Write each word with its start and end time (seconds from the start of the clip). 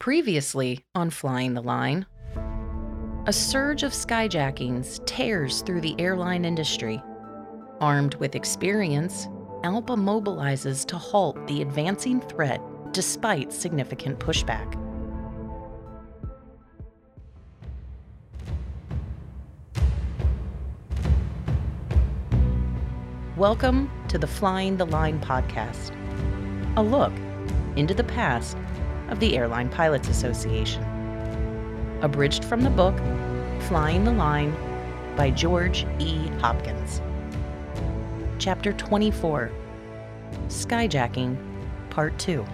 Previously 0.00 0.82
on 0.94 1.10
Flying 1.10 1.52
the 1.52 1.60
Line, 1.60 2.06
a 3.26 3.32
surge 3.34 3.82
of 3.82 3.92
skyjackings 3.92 5.04
tears 5.04 5.60
through 5.60 5.82
the 5.82 5.94
airline 5.98 6.46
industry. 6.46 7.02
Armed 7.82 8.14
with 8.14 8.34
experience, 8.34 9.26
ALPA 9.62 9.98
mobilizes 9.98 10.86
to 10.86 10.96
halt 10.96 11.46
the 11.46 11.60
advancing 11.60 12.18
threat 12.18 12.62
despite 12.92 13.52
significant 13.52 14.18
pushback. 14.18 14.74
Welcome 23.36 23.90
to 24.08 24.16
the 24.16 24.26
Flying 24.26 24.78
the 24.78 24.86
Line 24.86 25.20
podcast, 25.20 25.94
a 26.78 26.82
look 26.82 27.12
into 27.76 27.92
the 27.92 28.04
past 28.04 28.56
of 29.10 29.20
the 29.20 29.36
Airline 29.36 29.68
Pilots 29.68 30.08
Association. 30.08 30.82
Abridged 32.02 32.44
from 32.44 32.62
the 32.62 32.70
book 32.70 32.96
Flying 33.68 34.04
the 34.04 34.12
Line 34.12 34.56
by 35.16 35.30
George 35.30 35.86
E. 35.98 36.28
Hopkins. 36.40 37.02
Chapter 38.38 38.72
24 38.72 39.50
Skyjacking, 40.48 41.36
Part 41.90 42.18
2. 42.18 42.44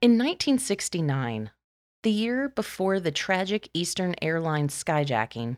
In 0.00 0.12
1969, 0.12 1.50
the 2.04 2.10
year 2.10 2.48
before 2.48 3.00
the 3.00 3.10
tragic 3.10 3.68
Eastern 3.74 4.14
Airlines 4.22 4.72
skyjacking, 4.72 5.56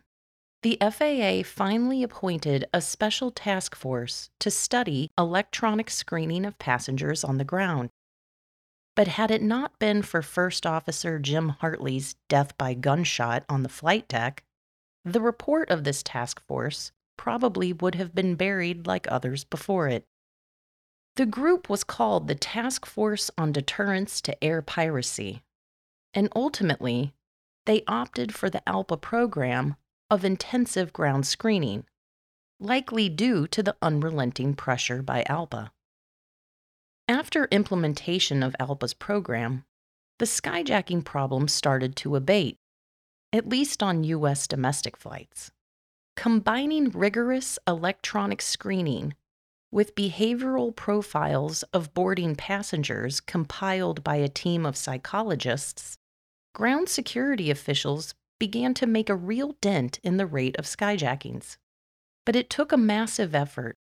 the 0.63 0.79
FAA 0.81 1.43
finally 1.47 2.03
appointed 2.03 2.67
a 2.73 2.81
special 2.81 3.31
task 3.31 3.77
force 3.77 4.31
to 4.41 4.51
study 4.51 5.11
electronic 5.19 5.91
screening 5.91 6.45
of 6.45 6.59
passengers 6.59 7.23
on 7.23 7.39
the 7.39 7.45
ground. 7.45 7.91
But 8.97 9.09
had 9.09 9.31
it 9.31 9.43
not 9.43 9.79
been 9.79 10.03
for 10.03 10.23
First 10.23 10.67
Officer 10.67 11.19
Jim 11.19 11.51
Hartley's 11.51 12.17
death 12.29 12.57
by 12.59 12.75
gunshot 12.75 13.45
on 13.49 13.63
the 13.63 13.69
flight 13.69 14.09
deck, 14.09 14.45
the 15.05 15.21
report 15.21 15.71
of 15.71 15.85
this 15.85 16.03
task 16.03 16.41
force 16.47 16.93
probably 17.17 17.73
would 17.73 17.95
have 17.95 18.15
been 18.15 18.35
buried 18.35 18.87
like 18.87 19.11
others 19.11 19.45
before 19.45 19.89
it. 19.89 20.07
The 21.17 21.27
group 21.27 21.69
was 21.69 21.85
called 21.85 22.29
the 22.29 22.35
Task 22.35 22.87
Force 22.87 23.31
on 23.37 23.53
Deterrence 23.53 24.21
to 24.23 24.45
Air 24.45 24.63
Piracy, 24.63 25.43
and 26.15 26.29
ultimately, 26.35 27.13
they 27.67 27.83
opted 27.87 28.35
for 28.35 28.49
the 28.49 28.63
ALPA 28.67 29.01
program 29.01 29.77
of 30.11 30.25
intensive 30.25 30.93
ground 30.93 31.27
screening, 31.27 31.85
likely 32.59 33.09
due 33.09 33.47
to 33.49 33.63
the 33.63 33.77
unrelenting 33.83 34.55
pressure 34.55 35.03
by 35.03 35.25
ALPA. 35.29 35.71
After 37.11 37.49
implementation 37.51 38.41
of 38.41 38.55
ALPA's 38.61 38.95
program, 38.95 39.65
the 40.21 40.27
skyjacking 40.27 41.05
problem 41.05 41.49
started 41.49 41.97
to 41.97 42.15
abate, 42.15 42.57
at 43.33 43.49
least 43.49 43.83
on 43.83 44.05
U.S. 44.05 44.47
domestic 44.47 44.97
flights. 44.97 45.51
Combining 46.15 46.89
rigorous 46.91 47.59
electronic 47.67 48.41
screening 48.41 49.15
with 49.73 49.97
behavioral 49.97 50.75
profiles 50.77 51.65
of 51.75 51.93
boarding 51.95 52.37
passengers 52.37 53.19
compiled 53.19 54.05
by 54.05 54.15
a 54.15 54.29
team 54.29 54.65
of 54.65 54.77
psychologists, 54.77 55.97
ground 56.55 56.89
security 56.89 57.51
officials 57.51 58.15
began 58.39 58.73
to 58.75 58.87
make 58.87 59.11
a 59.11 59.17
real 59.17 59.57
dent 59.61 59.99
in 60.05 60.17
the 60.17 60.27
rate 60.27 60.57
of 60.59 60.65
skyjackings. 60.65 61.57
But 62.25 62.37
it 62.37 62.49
took 62.49 62.71
a 62.71 62.77
massive 62.77 63.35
effort 63.35 63.80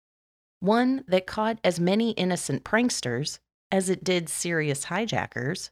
one 0.61 1.05
that 1.09 1.27
caught 1.27 1.59
as 1.63 1.79
many 1.79 2.11
innocent 2.13 2.65
pranksters 2.65 3.39
as 3.71 3.89
it 3.89 4.03
did 4.03 4.29
serious 4.29 4.85
hijackers, 4.85 5.71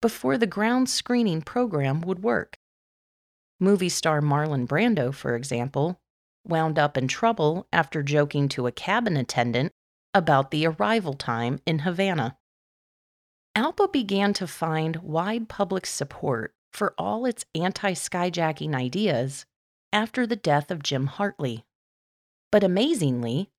before 0.00 0.38
the 0.38 0.46
ground 0.46 0.88
screening 0.88 1.42
program 1.42 2.00
would 2.00 2.22
work. 2.22 2.58
Movie 3.58 3.88
star 3.88 4.20
Marlon 4.20 4.66
Brando, 4.66 5.12
for 5.12 5.36
example, 5.36 6.00
wound 6.46 6.78
up 6.78 6.96
in 6.96 7.06
trouble 7.06 7.66
after 7.72 8.02
joking 8.02 8.48
to 8.48 8.66
a 8.66 8.72
cabin 8.72 9.16
attendant 9.16 9.72
about 10.14 10.50
the 10.50 10.66
arrival 10.66 11.14
time 11.14 11.60
in 11.66 11.80
Havana. 11.80 12.36
ALPA 13.54 13.92
began 13.92 14.32
to 14.34 14.46
find 14.46 14.96
wide 14.96 15.48
public 15.48 15.84
support 15.84 16.54
for 16.72 16.94
all 16.96 17.26
its 17.26 17.44
anti 17.54 17.92
skyjacking 17.92 18.74
ideas 18.74 19.44
after 19.92 20.26
the 20.26 20.36
death 20.36 20.70
of 20.70 20.82
Jim 20.82 21.06
Hartley. 21.06 21.64
But 22.50 22.64
amazingly, 22.64 23.50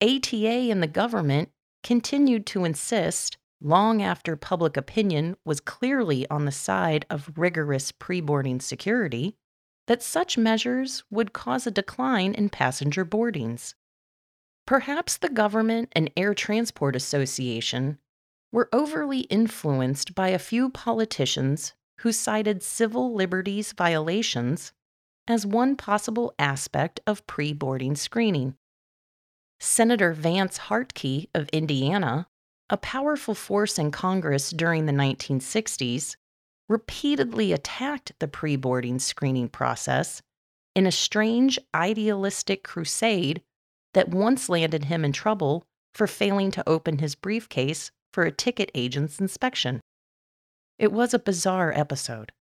ATA 0.00 0.70
and 0.70 0.82
the 0.82 0.86
government 0.86 1.50
continued 1.82 2.46
to 2.46 2.64
insist, 2.64 3.36
long 3.60 4.02
after 4.02 4.36
public 4.36 4.76
opinion 4.76 5.36
was 5.44 5.60
clearly 5.60 6.28
on 6.28 6.44
the 6.44 6.52
side 6.52 7.06
of 7.10 7.32
rigorous 7.36 7.92
pre 7.92 8.20
boarding 8.20 8.60
security, 8.60 9.36
that 9.86 10.02
such 10.02 10.36
measures 10.36 11.02
would 11.10 11.32
cause 11.32 11.66
a 11.66 11.70
decline 11.70 12.34
in 12.34 12.50
passenger 12.50 13.04
boardings. 13.04 13.74
Perhaps 14.66 15.16
the 15.16 15.30
government 15.30 15.88
and 15.92 16.10
Air 16.14 16.34
Transport 16.34 16.94
Association 16.94 17.98
were 18.52 18.68
overly 18.70 19.20
influenced 19.20 20.14
by 20.14 20.28
a 20.28 20.38
few 20.38 20.68
politicians 20.68 21.72
who 22.00 22.12
cited 22.12 22.62
civil 22.62 23.14
liberties 23.14 23.72
violations 23.72 24.72
as 25.26 25.46
one 25.46 25.74
possible 25.74 26.34
aspect 26.38 27.00
of 27.06 27.26
pre 27.26 27.54
boarding 27.54 27.96
screening. 27.96 28.57
Senator 29.60 30.12
Vance 30.12 30.58
Hartke 30.58 31.28
of 31.34 31.48
Indiana, 31.48 32.28
a 32.70 32.76
powerful 32.76 33.34
force 33.34 33.78
in 33.78 33.90
Congress 33.90 34.50
during 34.50 34.86
the 34.86 34.92
1960s, 34.92 36.16
repeatedly 36.68 37.52
attacked 37.52 38.12
the 38.18 38.28
pre 38.28 38.56
boarding 38.56 38.98
screening 38.98 39.48
process 39.48 40.22
in 40.74 40.86
a 40.86 40.92
strange 40.92 41.58
idealistic 41.74 42.62
crusade 42.62 43.42
that 43.94 44.10
once 44.10 44.48
landed 44.48 44.84
him 44.84 45.04
in 45.04 45.12
trouble 45.12 45.64
for 45.94 46.06
failing 46.06 46.50
to 46.52 46.68
open 46.68 46.98
his 46.98 47.14
briefcase 47.14 47.90
for 48.12 48.24
a 48.24 48.32
ticket 48.32 48.70
agent's 48.74 49.18
inspection. 49.18 49.80
It 50.78 50.92
was 50.92 51.12
a 51.12 51.18
bizarre 51.18 51.72
episode. 51.74 52.32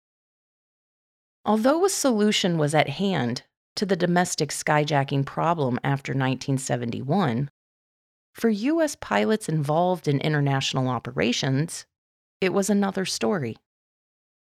Although 1.45 1.85
a 1.85 1.89
solution 1.89 2.59
was 2.59 2.75
at 2.75 2.89
hand 2.89 3.45
to 3.77 3.87
the 3.87 3.97
domestic 3.97 4.51
skyjacking 4.51 5.25
problem 5.25 5.79
after 5.85 6.13
1971, 6.13 7.51
for 8.37 8.51
U.S. 8.51 8.97
pilots 9.01 9.49
involved 9.49 10.07
in 10.07 10.21
international 10.21 10.89
operations, 10.89 11.87
it 12.41 12.53
was 12.53 12.69
another 12.69 13.07
story. 13.07 13.57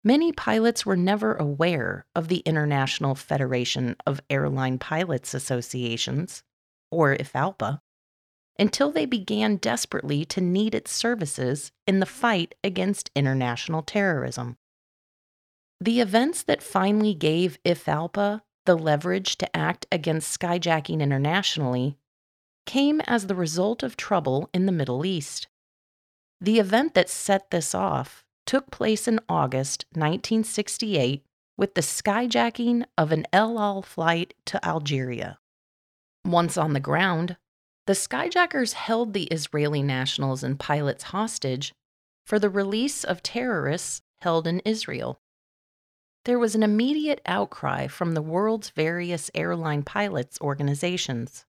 Many 0.04 0.32
pilots 0.32 0.84
were 0.84 0.96
never 0.96 1.34
aware 1.34 2.04
of 2.14 2.28
the 2.28 2.38
International 2.40 3.14
Federation 3.14 3.96
of 4.06 4.20
Airline 4.28 4.78
Pilots 4.78 5.32
Associations, 5.32 6.42
or 6.90 7.16
IFALPA, 7.16 7.80
until 8.58 8.90
they 8.90 9.06
began 9.06 9.56
desperately 9.56 10.26
to 10.26 10.42
need 10.42 10.74
its 10.74 10.92
services 10.92 11.72
in 11.86 12.00
the 12.00 12.06
fight 12.06 12.54
against 12.62 13.10
international 13.16 13.82
terrorism. 13.82 14.58
The 15.80 16.00
events 16.00 16.42
that 16.42 16.62
finally 16.62 17.14
gave 17.14 17.58
IFALPA 17.64 18.42
the 18.66 18.76
leverage 18.76 19.36
to 19.38 19.56
act 19.56 19.86
against 19.90 20.38
skyjacking 20.38 21.00
internationally 21.00 21.96
came 22.66 23.00
as 23.02 23.26
the 23.26 23.34
result 23.34 23.82
of 23.82 23.96
trouble 23.96 24.48
in 24.52 24.66
the 24.66 24.72
Middle 24.72 25.04
East. 25.04 25.48
The 26.40 26.58
event 26.58 26.94
that 26.94 27.08
set 27.08 27.50
this 27.50 27.74
off 27.74 28.24
took 28.46 28.70
place 28.70 29.06
in 29.06 29.20
August 29.28 29.84
1968 29.92 31.24
with 31.56 31.74
the 31.74 31.80
skyjacking 31.80 32.84
of 32.96 33.12
an 33.12 33.26
El 33.32 33.58
Al 33.58 33.82
flight 33.82 34.34
to 34.46 34.64
Algeria. 34.64 35.38
Once 36.24 36.56
on 36.56 36.72
the 36.72 36.80
ground, 36.80 37.36
the 37.86 37.92
skyjackers 37.92 38.74
held 38.74 39.12
the 39.12 39.24
Israeli 39.24 39.82
nationals 39.82 40.42
and 40.42 40.58
pilots 40.58 41.04
hostage 41.04 41.74
for 42.24 42.38
the 42.38 42.50
release 42.50 43.04
of 43.04 43.22
terrorists 43.22 44.02
held 44.20 44.46
in 44.46 44.60
Israel 44.60 45.20
there 46.24 46.38
was 46.38 46.54
an 46.54 46.62
immediate 46.62 47.20
outcry 47.24 47.86
from 47.86 48.12
the 48.12 48.22
world's 48.22 48.70
various 48.70 49.30
airline 49.34 49.82
pilots 49.82 50.38
organizations. 50.40 51.46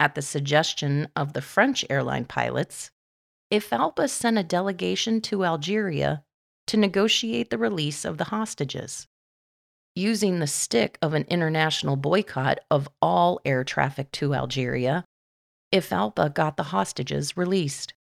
At 0.00 0.14
the 0.14 0.22
suggestion 0.22 1.08
of 1.14 1.32
the 1.32 1.42
French 1.42 1.84
airline 1.88 2.24
pilots, 2.24 2.90
IFALPA 3.52 4.10
sent 4.10 4.38
a 4.38 4.42
delegation 4.42 5.20
to 5.22 5.44
Algeria 5.44 6.24
to 6.66 6.76
negotiate 6.76 7.50
the 7.50 7.58
release 7.58 8.04
of 8.04 8.18
the 8.18 8.24
hostages. 8.24 9.06
Using 9.94 10.38
the 10.38 10.46
stick 10.46 10.98
of 11.02 11.14
an 11.14 11.24
international 11.28 11.96
boycott 11.96 12.58
of 12.70 12.88
all 13.00 13.40
air 13.44 13.62
traffic 13.62 14.10
to 14.12 14.34
Algeria, 14.34 15.04
IFALPA 15.72 16.34
got 16.34 16.56
the 16.56 16.64
hostages 16.64 17.36
released. 17.36 17.94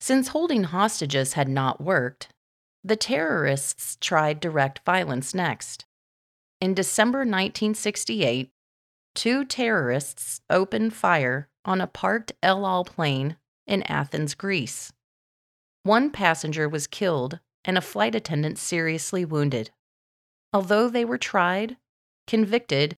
Since 0.00 0.28
holding 0.28 0.64
hostages 0.64 1.32
had 1.32 1.48
not 1.48 1.80
worked, 1.80 2.28
the 2.84 2.96
terrorists 2.96 3.96
tried 4.00 4.38
direct 4.38 4.80
violence 4.84 5.34
next. 5.34 5.86
In 6.60 6.74
December 6.74 7.20
1968, 7.20 8.50
two 9.14 9.44
terrorists 9.46 10.42
opened 10.50 10.92
fire 10.92 11.48
on 11.64 11.80
a 11.80 11.86
parked 11.86 12.32
El 12.42 12.66
Al 12.66 12.84
plane 12.84 13.36
in 13.66 13.82
Athens, 13.84 14.34
Greece. 14.34 14.92
One 15.82 16.10
passenger 16.10 16.68
was 16.68 16.86
killed 16.86 17.40
and 17.64 17.78
a 17.78 17.82
flight 17.82 18.14
attendant 18.14 18.58
seriously 18.58 19.24
wounded. 19.24 19.70
Although 20.52 20.90
they 20.90 21.04
were 21.04 21.18
tried, 21.18 21.78
convicted, 22.26 22.96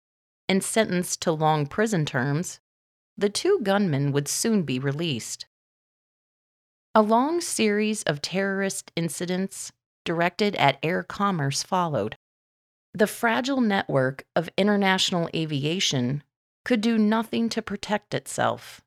and 0.49 0.65
sentenced 0.65 1.21
to 1.23 1.33
long 1.33 1.67
prison 1.67 2.07
terms, 2.07 2.61
the 3.17 3.29
two 3.29 3.61
gunmen 3.63 4.13
would 4.13 4.29
soon 4.29 4.63
be 4.63 4.79
released. 4.79 5.47
A 6.95 7.03
long 7.03 7.41
series 7.41 8.03
of 8.05 8.23
terrorist 8.23 8.93
incidents 8.97 9.73
directed 10.05 10.55
at 10.57 10.79
air 10.83 11.03
commerce 11.03 11.63
followed. 11.63 12.17
The 12.93 13.07
fragile 13.07 13.61
network 13.61 14.25
of 14.37 14.49
international 14.57 15.29
aviation 15.35 16.23
could 16.65 16.81
do 16.81 16.97
nothing 16.97 17.49
to 17.51 17.63
protect 17.63 18.15
itself, 18.15 18.81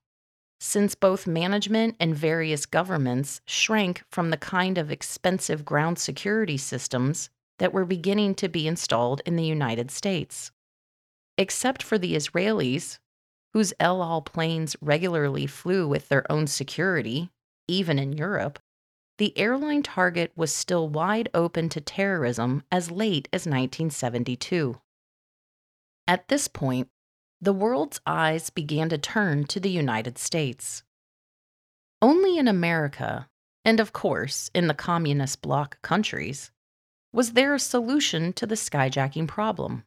since 0.59 0.95
both 0.95 1.27
management 1.27 1.95
and 1.99 2.15
various 2.15 2.65
governments 2.65 3.41
shrank 3.45 4.03
from 4.09 4.29
the 4.29 4.37
kind 4.37 4.77
of 4.77 4.91
expensive 4.91 5.65
ground 5.65 5.99
security 5.99 6.57
systems 6.57 7.29
that 7.59 7.73
were 7.73 7.85
beginning 7.85 8.35
to 8.35 8.47
be 8.47 8.67
installed 8.67 9.21
in 9.25 9.35
the 9.35 9.43
United 9.43 9.91
States. 9.91 10.51
Except 11.37 11.83
for 11.83 11.97
the 11.97 12.15
Israelis, 12.15 12.99
whose 13.53 13.73
El 13.79 14.01
Al 14.01 14.21
planes 14.21 14.75
regularly 14.81 15.47
flew 15.47 15.87
with 15.87 16.09
their 16.09 16.29
own 16.31 16.47
security, 16.47 17.29
even 17.67 17.99
in 17.99 18.13
Europe, 18.13 18.59
the 19.17 19.37
airline 19.37 19.83
target 19.83 20.31
was 20.35 20.53
still 20.53 20.87
wide 20.87 21.29
open 21.33 21.69
to 21.69 21.81
terrorism 21.81 22.63
as 22.71 22.91
late 22.91 23.27
as 23.33 23.41
1972. 23.41 24.79
At 26.07 26.27
this 26.27 26.47
point, 26.47 26.89
the 27.41 27.53
world's 27.53 27.99
eyes 28.05 28.49
began 28.49 28.89
to 28.89 28.97
turn 28.97 29.45
to 29.45 29.59
the 29.59 29.69
United 29.69 30.17
States. 30.17 30.83
Only 32.01 32.37
in 32.37 32.47
America, 32.47 33.27
and 33.65 33.79
of 33.79 33.91
course 33.93 34.51
in 34.53 34.67
the 34.67 34.73
communist 34.73 35.41
bloc 35.41 35.81
countries, 35.81 36.51
was 37.11 37.33
there 37.33 37.53
a 37.55 37.59
solution 37.59 38.33
to 38.33 38.45
the 38.45 38.55
skyjacking 38.55 39.27
problem. 39.27 39.83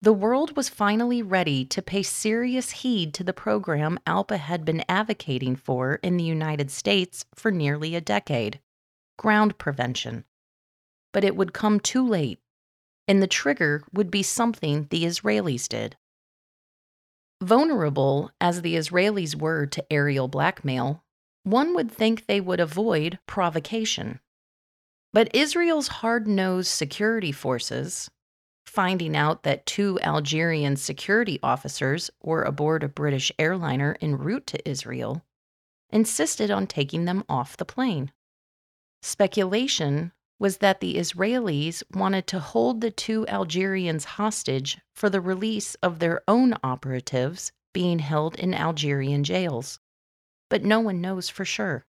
The 0.00 0.12
world 0.12 0.56
was 0.56 0.68
finally 0.68 1.22
ready 1.22 1.64
to 1.64 1.82
pay 1.82 2.04
serious 2.04 2.70
heed 2.70 3.12
to 3.14 3.24
the 3.24 3.32
program 3.32 3.98
ALPA 4.06 4.38
had 4.38 4.64
been 4.64 4.84
advocating 4.88 5.56
for 5.56 5.96
in 5.96 6.16
the 6.16 6.24
United 6.24 6.70
States 6.70 7.24
for 7.34 7.50
nearly 7.50 7.96
a 7.96 8.00
decade 8.00 8.60
ground 9.16 9.58
prevention. 9.58 10.24
But 11.12 11.24
it 11.24 11.34
would 11.34 11.52
come 11.52 11.80
too 11.80 12.06
late, 12.06 12.38
and 13.08 13.20
the 13.20 13.26
trigger 13.26 13.82
would 13.92 14.10
be 14.10 14.22
something 14.22 14.86
the 14.90 15.04
Israelis 15.04 15.68
did. 15.68 15.96
Vulnerable 17.42 18.30
as 18.40 18.62
the 18.62 18.76
Israelis 18.76 19.34
were 19.34 19.66
to 19.66 19.92
aerial 19.92 20.28
blackmail, 20.28 21.02
one 21.42 21.74
would 21.74 21.90
think 21.90 22.26
they 22.26 22.40
would 22.40 22.60
avoid 22.60 23.18
provocation. 23.26 24.20
But 25.12 25.34
Israel's 25.34 25.88
hard 25.88 26.28
nosed 26.28 26.68
security 26.68 27.32
forces, 27.32 28.10
finding 28.68 29.16
out 29.16 29.42
that 29.42 29.66
two 29.66 29.98
Algerian 30.00 30.76
security 30.76 31.40
officers 31.42 32.10
were 32.22 32.42
aboard 32.42 32.82
a 32.82 32.88
British 32.88 33.32
airliner 33.38 33.96
en 34.00 34.16
route 34.16 34.46
to 34.46 34.68
Israel, 34.68 35.24
insisted 35.90 36.50
on 36.50 36.66
taking 36.66 37.04
them 37.04 37.24
off 37.28 37.56
the 37.56 37.64
plane. 37.64 38.12
Speculation 39.02 40.12
was 40.38 40.58
that 40.58 40.80
the 40.80 40.96
Israelis 40.96 41.82
wanted 41.94 42.26
to 42.28 42.38
hold 42.38 42.80
the 42.80 42.90
two 42.90 43.26
Algerians 43.26 44.04
hostage 44.04 44.78
for 44.94 45.10
the 45.10 45.20
release 45.20 45.74
of 45.76 45.98
their 45.98 46.22
own 46.28 46.54
operatives 46.62 47.50
being 47.72 47.98
held 47.98 48.36
in 48.36 48.54
Algerian 48.54 49.24
jails. 49.24 49.80
But 50.50 50.62
no 50.62 50.80
one 50.80 51.00
knows 51.00 51.28
for 51.28 51.44
sure. 51.44 51.84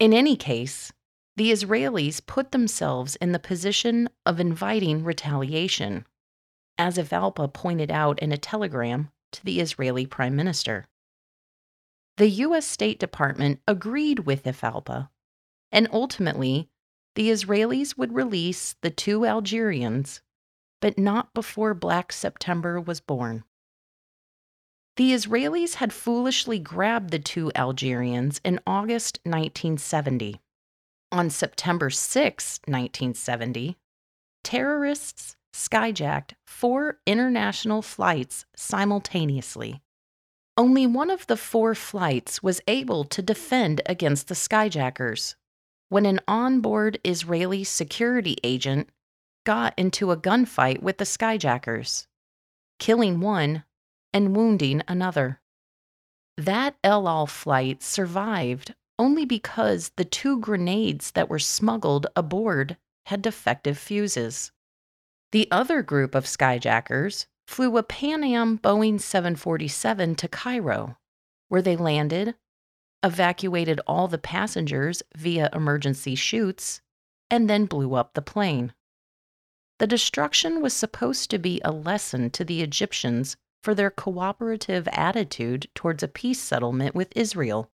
In 0.00 0.12
any 0.12 0.36
case, 0.36 0.92
the 1.36 1.52
Israelis 1.52 2.24
put 2.24 2.52
themselves 2.52 3.16
in 3.16 3.32
the 3.32 3.38
position 3.38 4.08
of 4.24 4.40
inviting 4.40 5.04
retaliation, 5.04 6.06
as 6.78 6.96
IFALPA 6.96 7.52
pointed 7.52 7.90
out 7.90 8.18
in 8.20 8.32
a 8.32 8.38
telegram 8.38 9.10
to 9.32 9.44
the 9.44 9.60
Israeli 9.60 10.06
Prime 10.06 10.34
Minister. 10.34 10.86
The 12.16 12.28
U.S. 12.28 12.66
State 12.66 12.98
Department 12.98 13.60
agreed 13.68 14.20
with 14.20 14.44
IFALPA, 14.44 15.10
and 15.70 15.88
ultimately, 15.92 16.70
the 17.14 17.28
Israelis 17.28 17.98
would 17.98 18.14
release 18.14 18.74
the 18.80 18.90
two 18.90 19.26
Algerians, 19.26 20.22
but 20.80 20.98
not 20.98 21.34
before 21.34 21.74
Black 21.74 22.12
September 22.12 22.80
was 22.80 23.00
born. 23.00 23.44
The 24.96 25.12
Israelis 25.12 25.74
had 25.74 25.92
foolishly 25.92 26.58
grabbed 26.58 27.10
the 27.10 27.18
two 27.18 27.52
Algerians 27.54 28.40
in 28.42 28.60
August 28.66 29.18
1970 29.24 30.40
on 31.12 31.30
September 31.30 31.90
6, 31.90 32.60
1970, 32.66 33.76
terrorists 34.44 35.36
skyjacked 35.52 36.32
four 36.46 36.98
international 37.06 37.82
flights 37.82 38.44
simultaneously. 38.54 39.80
Only 40.56 40.86
one 40.86 41.10
of 41.10 41.26
the 41.26 41.36
four 41.36 41.74
flights 41.74 42.42
was 42.42 42.60
able 42.66 43.04
to 43.04 43.22
defend 43.22 43.82
against 43.86 44.28
the 44.28 44.34
skyjackers 44.34 45.34
when 45.88 46.06
an 46.06 46.20
onboard 46.26 46.98
Israeli 47.04 47.64
security 47.64 48.36
agent 48.42 48.88
got 49.44 49.74
into 49.76 50.10
a 50.10 50.16
gunfight 50.16 50.82
with 50.82 50.98
the 50.98 51.04
skyjackers, 51.04 52.06
killing 52.78 53.20
one 53.20 53.64
and 54.12 54.34
wounding 54.34 54.82
another. 54.88 55.40
That 56.36 56.76
El 56.82 57.08
Al 57.08 57.26
flight 57.26 57.82
survived 57.82 58.74
only 58.98 59.24
because 59.24 59.90
the 59.96 60.04
two 60.04 60.38
grenades 60.40 61.10
that 61.12 61.28
were 61.28 61.38
smuggled 61.38 62.06
aboard 62.16 62.76
had 63.06 63.22
defective 63.22 63.78
fuses. 63.78 64.52
The 65.32 65.48
other 65.50 65.82
group 65.82 66.14
of 66.14 66.24
skyjackers 66.24 67.26
flew 67.46 67.76
a 67.76 67.82
Pan 67.82 68.24
Am 68.24 68.58
Boeing 68.58 69.00
747 69.00 70.14
to 70.16 70.28
Cairo, 70.28 70.96
where 71.48 71.62
they 71.62 71.76
landed, 71.76 72.34
evacuated 73.02 73.80
all 73.86 74.08
the 74.08 74.18
passengers 74.18 75.02
via 75.14 75.50
emergency 75.52 76.14
chutes, 76.14 76.80
and 77.30 77.48
then 77.48 77.66
blew 77.66 77.94
up 77.94 78.14
the 78.14 78.22
plane. 78.22 78.72
The 79.78 79.86
destruction 79.86 80.62
was 80.62 80.72
supposed 80.72 81.30
to 81.30 81.38
be 81.38 81.60
a 81.64 81.70
lesson 81.70 82.30
to 82.30 82.44
the 82.44 82.62
Egyptians 82.62 83.36
for 83.62 83.74
their 83.74 83.90
cooperative 83.90 84.88
attitude 84.88 85.68
towards 85.74 86.02
a 86.02 86.08
peace 86.08 86.40
settlement 86.40 86.94
with 86.94 87.12
Israel. 87.14 87.70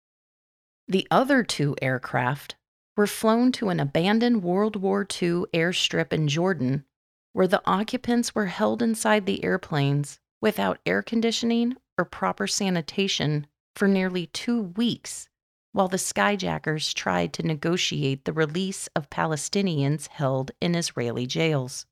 The 0.90 1.06
other 1.12 1.44
two 1.44 1.76
aircraft 1.82 2.56
were 2.96 3.08
flown 3.08 3.52
to 3.54 3.70
an 3.70 3.80
abandoned 3.80 4.42
World 4.42 4.78
War 4.78 5.02
II 5.02 5.44
airstrip 5.54 6.14
in 6.14 6.30
Jordan, 6.30 6.86
where 7.34 7.48
the 7.48 7.62
occupants 7.66 8.34
were 8.34 8.46
held 8.46 8.82
inside 8.82 9.26
the 9.26 9.44
airplanes 9.44 10.20
without 10.42 10.80
air 10.86 11.04
conditioning 11.04 11.76
or 11.98 12.06
proper 12.06 12.48
sanitation 12.48 13.48
for 13.76 13.88
nearly 13.88 14.28
two 14.28 14.62
weeks, 14.62 15.28
while 15.74 15.90
the 15.90 15.98
skyjackers 15.98 16.94
tried 16.94 17.34
to 17.34 17.44
negotiate 17.44 18.24
the 18.24 18.34
release 18.34 18.88
of 18.96 19.10
Palestinians 19.10 20.08
held 20.08 20.52
in 20.62 20.74
Israeli 20.74 21.28
jails. 21.28 21.86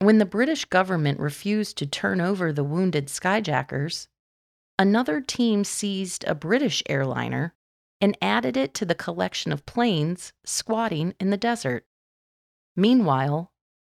When 0.00 0.18
the 0.18 0.26
British 0.26 0.64
government 0.64 1.20
refused 1.20 1.78
to 1.78 1.86
turn 1.86 2.20
over 2.20 2.52
the 2.52 2.64
wounded 2.64 3.06
skyjackers, 3.06 4.08
another 4.78 5.20
team 5.20 5.62
seized 5.62 6.24
a 6.24 6.34
British 6.34 6.82
airliner 6.88 7.54
and 8.04 8.18
added 8.20 8.54
it 8.54 8.74
to 8.74 8.84
the 8.84 8.94
collection 8.94 9.50
of 9.50 9.64
planes 9.64 10.34
squatting 10.44 11.14
in 11.18 11.30
the 11.30 11.38
desert. 11.38 11.86
Meanwhile, 12.76 13.50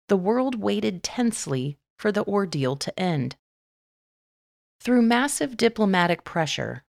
the 0.09 0.17
world 0.17 0.55
waited 0.61 1.01
tensely 1.01 1.77
for 1.97 2.11
the 2.11 2.25
ordeal 2.25 2.75
to 2.75 2.99
end. 2.99 3.37
Through 4.81 5.03
massive 5.03 5.55
diplomatic 5.55 6.25
pressure, 6.25 6.83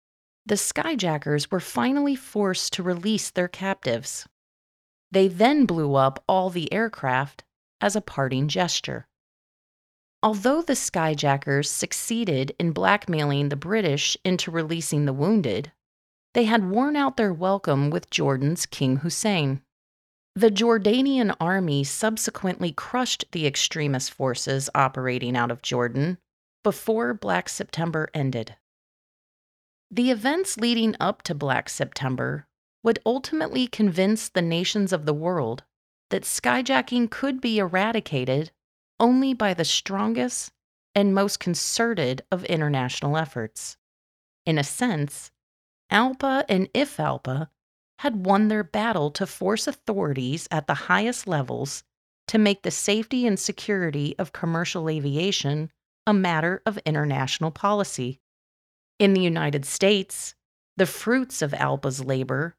the 0.45 0.57
skyjackers 0.57 1.49
were 1.49 1.61
finally 1.61 2.17
forced 2.17 2.73
to 2.73 2.83
release 2.83 3.31
their 3.31 3.47
captives. 3.47 4.26
They 5.12 5.29
then 5.29 5.64
blew 5.64 5.95
up 5.95 6.25
all 6.26 6.50
the 6.50 6.73
aircraft 6.73 7.45
as 7.81 7.95
a 7.95 8.00
parting 8.00 8.49
gesture. 8.49 9.07
Although 10.25 10.62
the 10.62 10.73
skyjackers 10.73 11.67
succeeded 11.67 12.52
in 12.59 12.73
blackmailing 12.73 13.49
the 13.49 13.55
British 13.55 14.17
into 14.25 14.50
releasing 14.50 15.05
the 15.05 15.12
wounded, 15.12 15.71
they 16.35 16.45
had 16.45 16.71
worn 16.71 16.97
out 16.97 17.17
their 17.17 17.33
welcome 17.33 17.91
with 17.91 18.11
Jordan's 18.11 18.67
King 18.67 18.99
Hussein. 18.99 19.62
The 20.35 20.51
Jordanian 20.51 21.35
army 21.41 21.85
subsequently 21.85 22.73
crushed 22.73 23.27
the 23.33 23.47
extremist 23.47 24.12
forces 24.12 24.71
operating 24.75 25.37
out 25.37 25.51
of 25.51 25.61
Jordan 25.61 26.19
before 26.65 27.12
Black 27.12 27.49
September 27.49 28.09
ended. 28.15 28.57
The 29.91 30.11
events 30.11 30.57
leading 30.57 30.97
up 30.99 31.23
to 31.23 31.35
Black 31.35 31.69
September 31.69 32.47
would 32.83 32.99
ultimately 33.05 33.67
convince 33.67 34.29
the 34.29 34.41
nations 34.41 34.93
of 34.93 35.05
the 35.05 35.15
world 35.15 35.65
that 36.09 36.23
skyjacking 36.23 37.11
could 37.11 37.41
be 37.41 37.59
eradicated 37.59 38.53
only 38.99 39.35
by 39.35 39.53
the 39.53 39.65
strongest 39.65 40.51
and 40.95 41.15
most 41.15 41.41
concerted 41.41 42.23
of 42.31 42.45
international 42.47 43.17
efforts. 43.17 43.77
In 44.47 44.59
a 44.59 44.65
sense, 44.65 45.31
ALPA 45.93 46.47
and 46.49 46.73
IFALPA 46.73 47.49
had 47.99 48.25
won 48.25 48.49
their 48.49 48.65
battle 48.65 49.11
to 49.11 49.27
force 49.27 49.67
authorities 49.67 50.49
at 50.51 50.67
the 50.67 50.75
highest 50.75 51.29
levels 51.29 51.85
to 52.29 52.39
make 52.39 52.63
the 52.63 52.71
safety 52.71 53.27
and 53.27 53.39
security 53.39 54.15
of 54.19 54.33
commercial 54.33 54.89
aviation 54.89 55.71
a 56.07 56.15
matter 56.15 56.63
of 56.65 56.79
international 56.79 57.51
policy. 57.51 58.21
In 58.99 59.13
the 59.13 59.21
United 59.21 59.67
States, 59.67 60.35
the 60.77 60.87
fruits 60.87 61.43
of 61.43 61.53
ALPA's 61.53 62.03
labor 62.03 62.57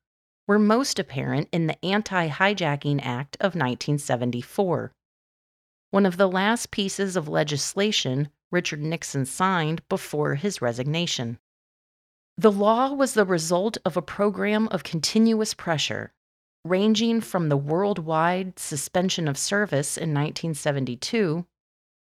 were 0.47 0.59
most 0.59 0.99
apparent 0.99 1.49
in 1.51 1.67
the 1.67 1.83
Anti 1.83 2.29
Hijacking 2.29 3.03
Act 3.03 3.35
of 3.37 3.55
1974, 3.55 4.93
one 5.89 6.05
of 6.05 6.17
the 6.17 6.29
last 6.29 6.69
pieces 6.69 7.15
of 7.15 7.27
legislation 7.27 8.29
Richard 8.51 8.81
Nixon 8.81 9.25
signed 9.25 9.81
before 9.89 10.35
his 10.35 10.61
resignation. 10.61 11.39
The 12.37 12.51
law 12.51 12.93
was 12.93 13.13
the 13.13 13.25
result 13.25 13.77
of 13.85 13.95
a 13.95 14.01
program 14.01 14.67
of 14.69 14.83
continuous 14.83 15.53
pressure, 15.53 16.13
ranging 16.65 17.21
from 17.21 17.49
the 17.49 17.57
worldwide 17.57 18.57
suspension 18.57 19.27
of 19.27 19.37
service 19.37 19.97
in 19.97 20.09
1972, 20.09 21.45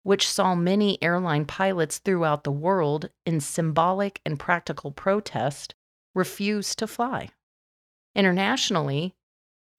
which 0.05 0.29
saw 0.29 0.55
many 0.55 1.03
airline 1.03 1.45
pilots 1.45 1.99
throughout 1.99 2.45
the 2.45 2.53
world 2.53 3.11
in 3.27 3.41
symbolic 3.41 4.21
and 4.25 4.39
practical 4.39 4.93
protest 4.93 5.75
refuse 6.15 6.75
to 6.77 6.87
fly. 6.87 7.31
Internationally, 8.15 9.15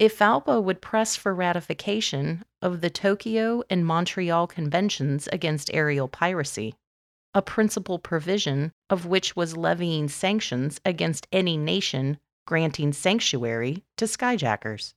IFALPA 0.01 0.61
would 0.61 0.81
press 0.81 1.15
for 1.15 1.33
ratification 1.33 2.43
of 2.61 2.81
the 2.81 2.89
Tokyo 2.89 3.63
and 3.69 3.85
Montreal 3.85 4.47
Conventions 4.47 5.29
against 5.31 5.73
aerial 5.73 6.09
piracy 6.09 6.75
a 7.33 7.41
principal 7.41 7.99
provision 7.99 8.71
of 8.89 9.05
which 9.05 9.35
was 9.35 9.57
levying 9.57 10.07
sanctions 10.07 10.79
against 10.85 11.27
any 11.31 11.57
nation 11.57 12.17
granting 12.45 12.93
sanctuary 12.93 13.83
to 13.97 14.05
skyjackers. 14.05 14.93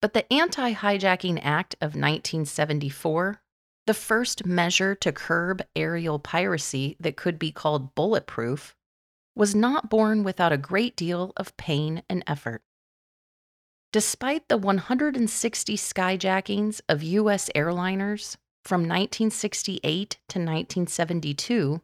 But 0.00 0.14
the 0.14 0.30
Anti 0.32 0.74
Hijacking 0.74 1.38
Act 1.42 1.74
of 1.74 1.94
1974, 1.94 3.40
the 3.86 3.94
first 3.94 4.44
measure 4.44 4.94
to 4.96 5.12
curb 5.12 5.62
aerial 5.76 6.18
piracy 6.18 6.96
that 6.98 7.16
could 7.16 7.38
be 7.38 7.52
called 7.52 7.94
bulletproof, 7.94 8.74
was 9.34 9.54
not 9.54 9.88
born 9.88 10.24
without 10.24 10.52
a 10.52 10.58
great 10.58 10.96
deal 10.96 11.32
of 11.36 11.56
pain 11.56 12.02
and 12.08 12.22
effort. 12.26 12.62
Despite 13.92 14.48
the 14.48 14.56
160 14.56 15.76
skyjackings 15.76 16.80
of 16.88 17.02
U.S. 17.02 17.50
airliners 17.54 18.36
from 18.64 18.82
1968 18.82 20.10
to 20.28 20.38
1972, 20.38 21.80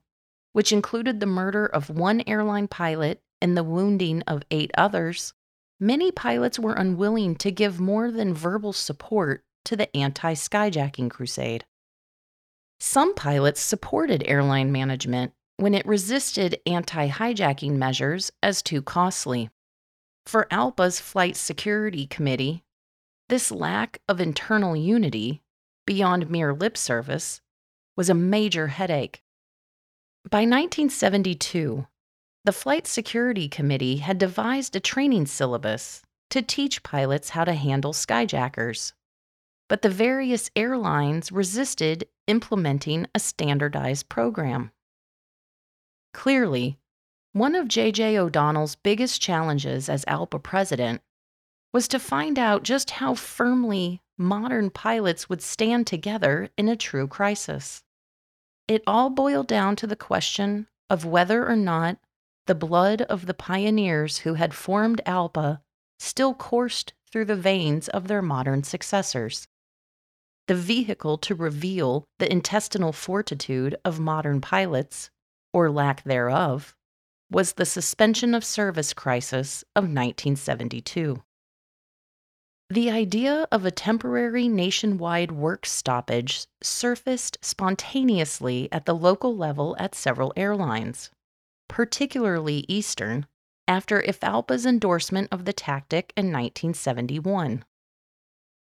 which 0.52 0.72
included 0.72 1.20
the 1.20 1.26
murder 1.26 1.66
of 1.66 1.90
one 1.90 2.22
airline 2.26 2.68
pilot 2.68 3.20
and 3.40 3.56
the 3.56 3.64
wounding 3.64 4.22
of 4.22 4.42
eight 4.50 4.70
others, 4.76 5.34
many 5.80 6.10
pilots 6.10 6.58
were 6.58 6.74
unwilling 6.74 7.36
to 7.36 7.50
give 7.50 7.80
more 7.80 8.10
than 8.10 8.34
verbal 8.34 8.72
support 8.72 9.44
to 9.64 9.76
the 9.76 9.94
anti 9.96 10.34
skyjacking 10.34 11.10
crusade. 11.10 11.64
Some 12.80 13.14
pilots 13.14 13.60
supported 13.60 14.22
airline 14.26 14.70
management 14.70 15.32
when 15.56 15.74
it 15.74 15.86
resisted 15.86 16.60
anti 16.66 17.08
hijacking 17.08 17.72
measures 17.72 18.30
as 18.42 18.62
too 18.62 18.80
costly. 18.82 19.50
For 20.24 20.46
ALPA's 20.50 21.00
Flight 21.00 21.36
Security 21.36 22.06
Committee, 22.06 22.62
this 23.28 23.50
lack 23.50 24.00
of 24.08 24.20
internal 24.20 24.76
unity 24.76 25.42
beyond 25.88 26.28
mere 26.28 26.52
lip 26.52 26.76
service, 26.76 27.40
was 27.96 28.10
a 28.10 28.14
major 28.14 28.66
headache. 28.66 29.22
By 30.30 30.40
1972, 30.40 31.86
the 32.44 32.52
Flight 32.52 32.86
Security 32.86 33.48
Committee 33.48 33.96
had 33.96 34.18
devised 34.18 34.76
a 34.76 34.80
training 34.80 35.24
syllabus 35.24 36.02
to 36.28 36.42
teach 36.42 36.82
pilots 36.82 37.30
how 37.30 37.44
to 37.44 37.54
handle 37.54 37.94
skyjackers. 37.94 38.92
But 39.66 39.80
the 39.80 39.88
various 39.88 40.50
airlines 40.54 41.32
resisted 41.32 42.06
implementing 42.26 43.06
a 43.14 43.18
standardized 43.18 44.10
program. 44.10 44.72
Clearly, 46.12 46.78
one 47.32 47.54
of 47.54 47.66
J.J. 47.66 48.18
O'Donnell's 48.18 48.76
biggest 48.76 49.22
challenges 49.22 49.88
as 49.88 50.04
ALPA 50.04 50.42
president 50.42 51.00
was 51.72 51.88
to 51.88 51.98
find 51.98 52.38
out 52.38 52.62
just 52.62 52.90
how 52.90 53.14
firmly 53.14 54.02
modern 54.18 54.68
pilots 54.70 55.28
would 55.28 55.40
stand 55.40 55.86
together 55.86 56.50
in 56.58 56.68
a 56.68 56.76
true 56.76 57.06
crisis. 57.06 57.82
It 58.66 58.82
all 58.86 59.08
boiled 59.08 59.46
down 59.46 59.76
to 59.76 59.86
the 59.86 59.96
question 59.96 60.66
of 60.90 61.04
whether 61.04 61.48
or 61.48 61.56
not 61.56 61.98
the 62.46 62.54
blood 62.54 63.02
of 63.02 63.26
the 63.26 63.34
pioneers 63.34 64.18
who 64.18 64.34
had 64.34 64.54
formed 64.54 65.00
ALPA 65.06 65.60
still 65.98 66.34
coursed 66.34 66.94
through 67.10 67.26
the 67.26 67.36
veins 67.36 67.88
of 67.88 68.08
their 68.08 68.22
modern 68.22 68.64
successors. 68.64 69.46
The 70.46 70.54
vehicle 70.54 71.18
to 71.18 71.34
reveal 71.34 72.04
the 72.18 72.30
intestinal 72.30 72.92
fortitude 72.92 73.76
of 73.84 74.00
modern 74.00 74.40
pilots, 74.40 75.10
or 75.52 75.70
lack 75.70 76.04
thereof, 76.04 76.74
was 77.30 77.52
the 77.52 77.66
suspension 77.66 78.34
of 78.34 78.44
service 78.44 78.94
crisis 78.94 79.62
of 79.76 79.84
1972. 79.84 81.22
The 82.70 82.90
idea 82.90 83.48
of 83.50 83.64
a 83.64 83.70
temporary 83.70 84.46
nationwide 84.46 85.32
work 85.32 85.64
stoppage 85.64 86.46
surfaced 86.62 87.38
spontaneously 87.40 88.68
at 88.70 88.84
the 88.84 88.94
local 88.94 89.34
level 89.34 89.74
at 89.78 89.94
several 89.94 90.34
airlines, 90.36 91.10
particularly 91.66 92.66
Eastern, 92.68 93.26
after 93.66 94.02
IFALPA's 94.02 94.66
endorsement 94.66 95.28
of 95.32 95.46
the 95.46 95.54
tactic 95.54 96.12
in 96.14 96.26
1971. 96.26 97.64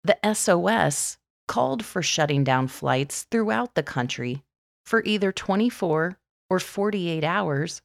The 0.03 0.35
SOS 0.35 1.19
called 1.47 1.85
for 1.85 2.03
shutting 2.03 2.43
down 2.43 2.67
flights 2.67 3.23
throughout 3.31 3.77
the 3.77 3.85
country 3.85 4.43
for 4.85 5.05
either 5.05 5.31
24 5.31 6.19
or 6.51 6.59
48 6.59 7.23
hours 7.23 7.83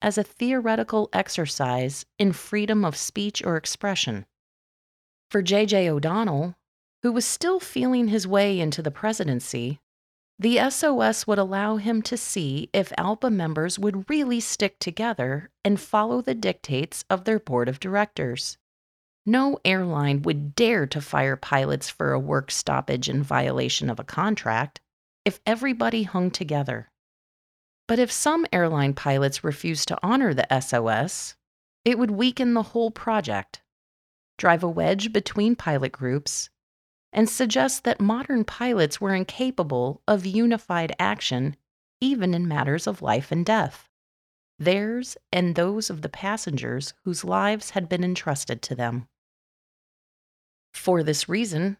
as 0.00 0.16
a 0.16 0.22
theoretical 0.22 1.08
exercise 1.12 2.06
in 2.20 2.32
freedom 2.32 2.84
of 2.84 2.94
speech 2.94 3.42
or 3.44 3.56
expression. 3.56 4.26
For 5.36 5.42
J.J. 5.42 5.90
O'Donnell, 5.90 6.54
who 7.02 7.12
was 7.12 7.26
still 7.26 7.60
feeling 7.60 8.08
his 8.08 8.26
way 8.26 8.58
into 8.58 8.80
the 8.80 8.90
presidency, 8.90 9.80
the 10.38 10.58
SOS 10.70 11.26
would 11.26 11.36
allow 11.36 11.76
him 11.76 12.00
to 12.04 12.16
see 12.16 12.70
if 12.72 12.90
ALPA 12.96 13.30
members 13.30 13.78
would 13.78 14.08
really 14.08 14.40
stick 14.40 14.78
together 14.78 15.50
and 15.62 15.78
follow 15.78 16.22
the 16.22 16.34
dictates 16.34 17.04
of 17.10 17.24
their 17.24 17.38
board 17.38 17.68
of 17.68 17.80
directors. 17.80 18.56
No 19.26 19.58
airline 19.62 20.22
would 20.22 20.54
dare 20.54 20.86
to 20.86 21.02
fire 21.02 21.36
pilots 21.36 21.90
for 21.90 22.14
a 22.14 22.18
work 22.18 22.50
stoppage 22.50 23.06
in 23.06 23.22
violation 23.22 23.90
of 23.90 24.00
a 24.00 24.04
contract 24.04 24.80
if 25.26 25.38
everybody 25.44 26.04
hung 26.04 26.30
together. 26.30 26.88
But 27.86 27.98
if 27.98 28.10
some 28.10 28.46
airline 28.54 28.94
pilots 28.94 29.44
refused 29.44 29.88
to 29.88 29.98
honor 30.02 30.32
the 30.32 30.48
SOS, 30.62 31.36
it 31.84 31.98
would 31.98 32.10
weaken 32.10 32.54
the 32.54 32.62
whole 32.72 32.90
project 32.90 33.60
drive 34.38 34.62
a 34.62 34.68
wedge 34.68 35.12
between 35.12 35.56
pilot 35.56 35.92
groups, 35.92 36.50
and 37.12 37.28
suggest 37.28 37.84
that 37.84 38.00
modern 38.00 38.44
pilots 38.44 39.00
were 39.00 39.14
incapable 39.14 40.02
of 40.06 40.26
unified 40.26 40.94
action 40.98 41.56
even 42.00 42.34
in 42.34 42.46
matters 42.46 42.86
of 42.86 43.00
life 43.00 43.32
and 43.32 43.46
death, 43.46 43.88
theirs 44.58 45.16
and 45.32 45.54
those 45.54 45.88
of 45.88 46.02
the 46.02 46.08
passengers 46.08 46.92
whose 47.04 47.24
lives 47.24 47.70
had 47.70 47.88
been 47.88 48.04
entrusted 48.04 48.60
to 48.60 48.74
them. 48.74 49.08
For 50.74 51.02
this 51.02 51.28
reason, 51.28 51.78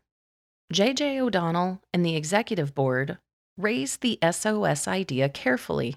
J.J. 0.72 1.20
O'Donnell 1.20 1.82
and 1.92 2.04
the 2.04 2.16
executive 2.16 2.74
board 2.74 3.18
raised 3.58 4.00
the 4.00 4.18
SOS 4.30 4.88
idea 4.88 5.28
carefully 5.28 5.96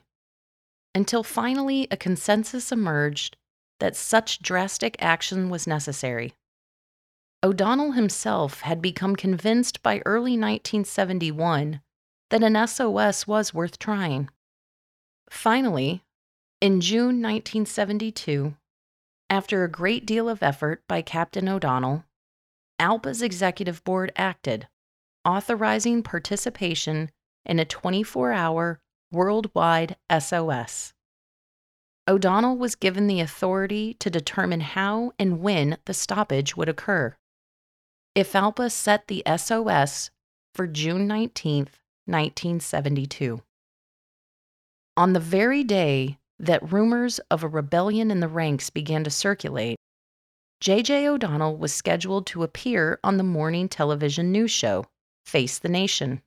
until 0.94 1.24
finally 1.24 1.88
a 1.92 1.98
consensus 1.98 2.72
emerged 2.72 3.38
that 3.80 3.96
such 3.96 4.42
drastic 4.42 4.96
action 5.00 5.50
was 5.50 5.66
necessary. 5.66 6.34
O'Donnell 7.42 7.94
himself 7.94 8.62
had 8.62 8.82
become 8.82 9.16
convinced 9.16 9.82
by 9.82 10.02
early 10.06 10.32
1971 10.32 11.80
that 12.32 12.44
an 12.44 12.68
SOS 12.68 13.26
was 13.26 13.54
worth 13.54 13.80
trying. 13.80 14.30
Finally, 15.30 16.04
in 16.60 16.82
June 16.82 17.22
1972, 17.22 18.56
after 19.30 19.64
a 19.64 19.72
great 19.72 20.06
deal 20.06 20.28
of 20.28 20.44
effort 20.44 20.84
by 20.86 21.02
Captain 21.02 21.48
O'Donnell, 21.48 22.04
ALPA's 22.78 23.22
executive 23.22 23.86
board 23.86 24.12
acted, 24.18 24.68
authorizing 25.24 26.04
participation 26.04 27.10
in 27.46 27.58
a 27.58 27.64
24 27.64 28.34
hour 28.34 28.82
worldwide 29.14 29.96
SOS. 30.12 30.94
O'Donnell 32.06 32.58
was 32.58 32.76
given 32.76 33.08
the 33.08 33.22
authority 33.22 33.94
to 33.96 34.10
determine 34.10 34.62
how 34.62 35.14
and 35.18 35.40
when 35.40 35.78
the 35.86 35.94
stoppage 35.94 36.58
would 36.58 36.68
occur. 36.68 37.16
IFALPA 38.16 38.72
set 38.72 39.08
the 39.08 39.24
SOS 39.38 40.10
for 40.56 40.68
June 40.68 41.08
19, 41.08 41.70
1972. 42.06 43.42
On 44.98 45.14
the 45.14 45.20
very 45.20 45.64
day 45.64 46.18
that 46.40 46.72
rumors 46.72 47.20
of 47.32 47.44
a 47.44 47.48
rebellion 47.48 48.10
in 48.10 48.20
the 48.20 48.28
ranks 48.28 48.70
began 48.70 49.04
to 49.04 49.10
circulate, 49.10 49.78
J.J. 50.60 51.08
O'Donnell 51.08 51.56
was 51.56 51.72
scheduled 51.72 52.26
to 52.28 52.44
appear 52.44 53.00
on 53.04 53.18
the 53.18 53.24
morning 53.24 53.70
television 53.70 54.32
news 54.32 54.52
show, 54.52 54.86
Face 55.26 55.60
the 55.60 55.70
Nation. 55.70 56.22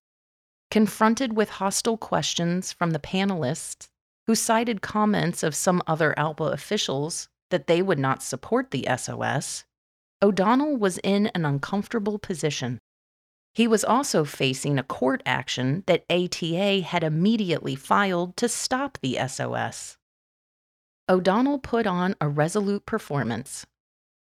Confronted 0.71 1.37
with 1.37 1.51
hostile 1.51 1.99
questions 1.99 2.73
from 2.73 2.93
the 2.93 2.99
panelists, 2.99 3.89
who 4.27 4.35
cited 4.35 4.81
comments 4.81 5.43
of 5.43 5.55
some 5.55 5.83
other 5.87 6.15
ALPA 6.17 6.53
officials 6.53 7.29
that 7.51 7.67
they 7.67 7.83
would 7.83 7.99
not 7.99 8.23
support 8.23 8.71
the 8.71 8.87
SOS, 8.97 9.65
O'Donnell 10.23 10.77
was 10.77 10.99
in 10.99 11.27
an 11.29 11.45
uncomfortable 11.45 12.19
position. 12.19 12.79
He 13.55 13.67
was 13.67 13.85
also 13.85 14.25
facing 14.25 14.79
a 14.79 14.85
court 14.85 15.21
action 15.27 15.83
that 15.87 16.05
ATA 16.09 16.83
had 16.83 17.03
immediately 17.03 17.75
filed 17.75 18.37
to 18.37 18.49
stop 18.49 18.99
the 19.03 19.19
SOS. 19.27 19.99
O'Donnell 21.09 21.59
put 21.59 21.87
on 21.87 22.15
a 22.21 22.29
resolute 22.29 22.87
performance, 22.87 23.67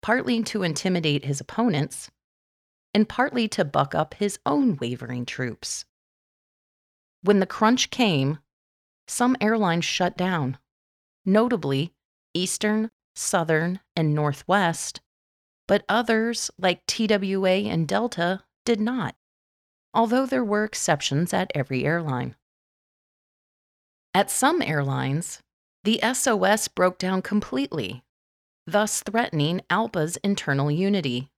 partly 0.02 0.44
to 0.44 0.64
intimidate 0.64 1.26
his 1.26 1.40
opponents, 1.40 2.12
and 2.94 3.08
partly 3.08 3.48
to 3.48 3.64
buck 3.64 3.96
up 3.96 4.16
his 4.16 4.38
own 4.46 4.76
wavering 4.76 5.26
troops. 5.26 5.86
When 7.24 7.40
the 7.40 7.46
crunch 7.46 7.90
came, 7.90 8.40
some 9.08 9.38
airlines 9.40 9.86
shut 9.86 10.18
down, 10.18 10.58
notably 11.26 11.94
Eastern, 12.34 12.92
Southern, 13.16 13.80
and 13.96 14.14
Northwest, 14.14 15.02
but 15.68 15.84
others, 15.90 16.50
like 16.58 16.86
TWA 16.86 17.68
and 17.68 17.88
Delta, 17.88 18.44
did 18.66 18.80
not, 18.80 19.16
although 19.94 20.26
there 20.26 20.44
were 20.44 20.64
exceptions 20.64 21.34
at 21.34 21.52
every 21.54 21.86
airline. 21.86 22.36
At 24.14 24.32
some 24.32 24.62
airlines, 24.62 25.42
the 25.84 26.00
SOS 26.14 26.68
broke 26.68 26.98
down 26.98 27.22
completely, 27.22 28.04
thus 28.66 29.02
threatening 29.04 29.62
ALPA's 29.70 30.18
internal 30.18 30.72
unity. 30.72 31.30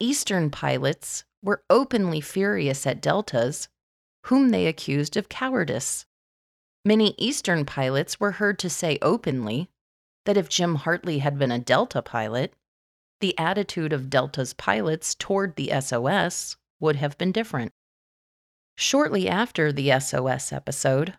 Eastern 0.00 0.50
pilots 0.50 1.24
were 1.42 1.62
openly 1.68 2.20
furious 2.20 2.86
at 2.86 3.02
Deltas, 3.02 3.68
whom 4.26 4.50
they 4.50 4.66
accused 4.66 5.16
of 5.16 5.28
cowardice. 5.28 6.06
Many 6.84 7.14
Eastern 7.18 7.64
pilots 7.64 8.18
were 8.18 8.32
heard 8.32 8.58
to 8.60 8.70
say 8.70 8.98
openly 9.02 9.70
that 10.24 10.36
if 10.36 10.48
Jim 10.48 10.76
Hartley 10.76 11.18
had 11.18 11.38
been 11.38 11.52
a 11.52 11.58
Delta 11.58 12.02
pilot, 12.02 12.54
the 13.22 13.38
attitude 13.38 13.94
of 13.94 14.10
Delta's 14.10 14.52
pilots 14.52 15.14
toward 15.14 15.56
the 15.56 15.72
SOS 15.80 16.56
would 16.80 16.96
have 16.96 17.16
been 17.16 17.32
different. 17.32 17.72
Shortly 18.76 19.28
after 19.28 19.72
the 19.72 19.98
SOS 19.98 20.52
episode, 20.52 21.14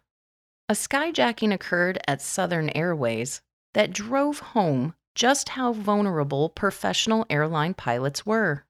a 0.69 0.73
skyjacking 0.73 1.53
occurred 1.53 1.99
at 2.07 2.21
Southern 2.21 2.69
Airways 2.71 3.41
that 3.73 3.93
drove 3.93 4.39
home 4.39 4.93
just 5.15 5.49
how 5.49 5.73
vulnerable 5.73 6.49
professional 6.49 7.25
airline 7.29 7.73
pilots 7.73 8.25
were. 8.25 8.65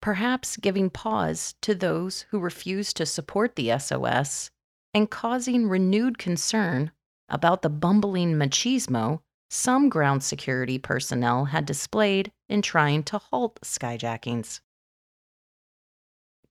Perhaps 0.00 0.58
giving 0.58 0.90
pause 0.90 1.54
to 1.62 1.74
those 1.74 2.22
who 2.30 2.38
refused 2.38 2.96
to 2.96 3.06
support 3.06 3.56
the 3.56 3.76
SOS 3.78 4.50
and 4.94 5.10
causing 5.10 5.68
renewed 5.68 6.18
concern 6.18 6.92
about 7.28 7.62
the 7.62 7.70
bumbling 7.70 8.34
machismo 8.34 9.20
some 9.50 9.88
ground 9.88 10.22
security 10.22 10.78
personnel 10.78 11.46
had 11.46 11.64
displayed 11.64 12.32
in 12.48 12.62
trying 12.62 13.02
to 13.02 13.18
halt 13.18 13.58
skyjackings. 13.62 14.60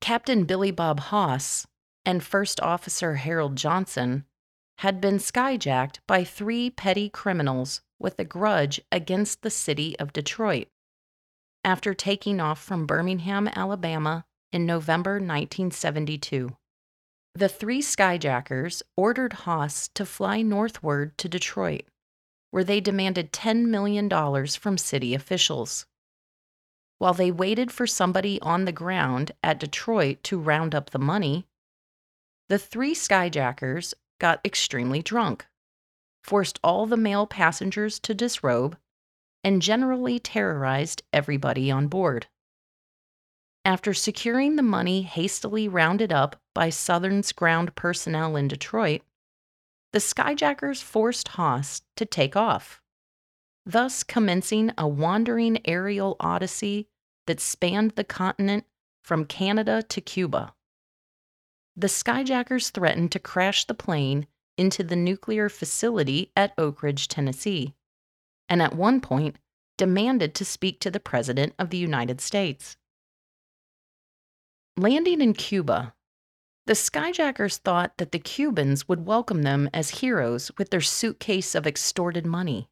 Captain 0.01 0.45
Billy 0.45 0.71
Bob 0.71 0.99
Haas 0.99 1.67
and 2.05 2.23
First 2.23 2.59
Officer 2.61 3.15
Harold 3.15 3.55
Johnson 3.55 4.25
had 4.79 5.01
been 5.01 5.17
skyjacked 5.17 5.99
by 6.07 6.23
three 6.23 6.69
petty 6.69 7.09
criminals 7.09 7.81
with 7.99 8.19
a 8.19 8.25
grudge 8.25 8.79
against 8.91 9.41
the 9.41 9.49
city 9.49 9.97
of 9.99 10.13
Detroit 10.13 10.67
after 11.63 11.93
taking 11.93 12.39
off 12.39 12.63
from 12.63 12.85
Birmingham, 12.85 13.49
Alabama 13.49 14.25
in 14.53 14.65
November 14.65 15.13
1972. 15.15 16.55
The 17.35 17.49
three 17.49 17.81
skyjackers 17.81 18.81
ordered 18.95 19.33
Haas 19.33 19.89
to 19.89 20.05
fly 20.05 20.41
northward 20.41 21.17
to 21.17 21.27
Detroit 21.27 21.83
where 22.57 22.63
they 22.63 22.81
demanded 22.81 23.31
$10 23.31 23.67
million 23.67 24.09
from 24.47 24.79
city 24.79 25.13
officials. 25.13 25.85
While 26.97 27.13
they 27.13 27.29
waited 27.29 27.71
for 27.71 27.85
somebody 27.85 28.41
on 28.41 28.65
the 28.65 28.71
ground 28.71 29.31
at 29.43 29.59
Detroit 29.59 30.23
to 30.23 30.39
round 30.39 30.73
up 30.73 30.89
the 30.89 30.97
money, 30.97 31.45
the 32.49 32.57
three 32.57 32.95
skyjackers 32.95 33.93
got 34.19 34.43
extremely 34.43 35.03
drunk, 35.03 35.45
forced 36.23 36.59
all 36.63 36.87
the 36.87 36.97
male 36.97 37.27
passengers 37.27 37.99
to 37.99 38.15
disrobe, 38.15 38.75
and 39.43 39.61
generally 39.61 40.17
terrorized 40.17 41.03
everybody 41.13 41.69
on 41.69 41.87
board. 41.87 42.25
After 43.63 43.93
securing 43.93 44.55
the 44.55 44.63
money 44.63 45.03
hastily 45.03 45.67
rounded 45.67 46.11
up 46.11 46.41
by 46.55 46.71
Southern's 46.71 47.31
ground 47.33 47.75
personnel 47.75 48.35
in 48.35 48.47
Detroit, 48.47 49.03
the 49.93 49.99
skyjackers 49.99 50.83
forced 50.83 51.29
Haas 51.29 51.81
to 51.95 52.05
take 52.05 52.35
off, 52.35 52.81
thus 53.65 54.03
commencing 54.03 54.71
a 54.77 54.87
wandering 54.87 55.59
aerial 55.65 56.15
odyssey 56.19 56.87
that 57.25 57.39
spanned 57.39 57.91
the 57.91 58.03
continent 58.03 58.65
from 59.03 59.25
Canada 59.25 59.81
to 59.83 60.01
Cuba. 60.01 60.53
The 61.75 61.87
skyjackers 61.87 62.71
threatened 62.71 63.11
to 63.11 63.19
crash 63.19 63.65
the 63.65 63.73
plane 63.73 64.27
into 64.57 64.83
the 64.83 64.95
nuclear 64.95 65.49
facility 65.49 66.31
at 66.35 66.53
Oak 66.57 66.81
Ridge, 66.81 67.07
Tennessee, 67.07 67.75
and 68.49 68.61
at 68.61 68.75
one 68.75 68.99
point 69.01 69.37
demanded 69.77 70.33
to 70.35 70.45
speak 70.45 70.79
to 70.79 70.89
the 70.89 70.99
President 70.99 71.53
of 71.59 71.69
the 71.69 71.77
United 71.77 72.19
States. 72.19 72.77
Landing 74.75 75.21
in 75.21 75.33
Cuba, 75.33 75.93
the 76.67 76.73
skyjackers 76.73 77.57
thought 77.59 77.97
that 77.97 78.11
the 78.11 78.19
Cubans 78.19 78.89
would 78.89 79.05
welcome 79.05 79.43
them 79.43 79.69
as 79.73 80.01
heroes 80.01 80.51
with 80.57 80.69
their 80.69 80.81
suitcase 80.81 81.55
of 81.55 81.65
extorted 81.65 82.25
money. 82.25 82.67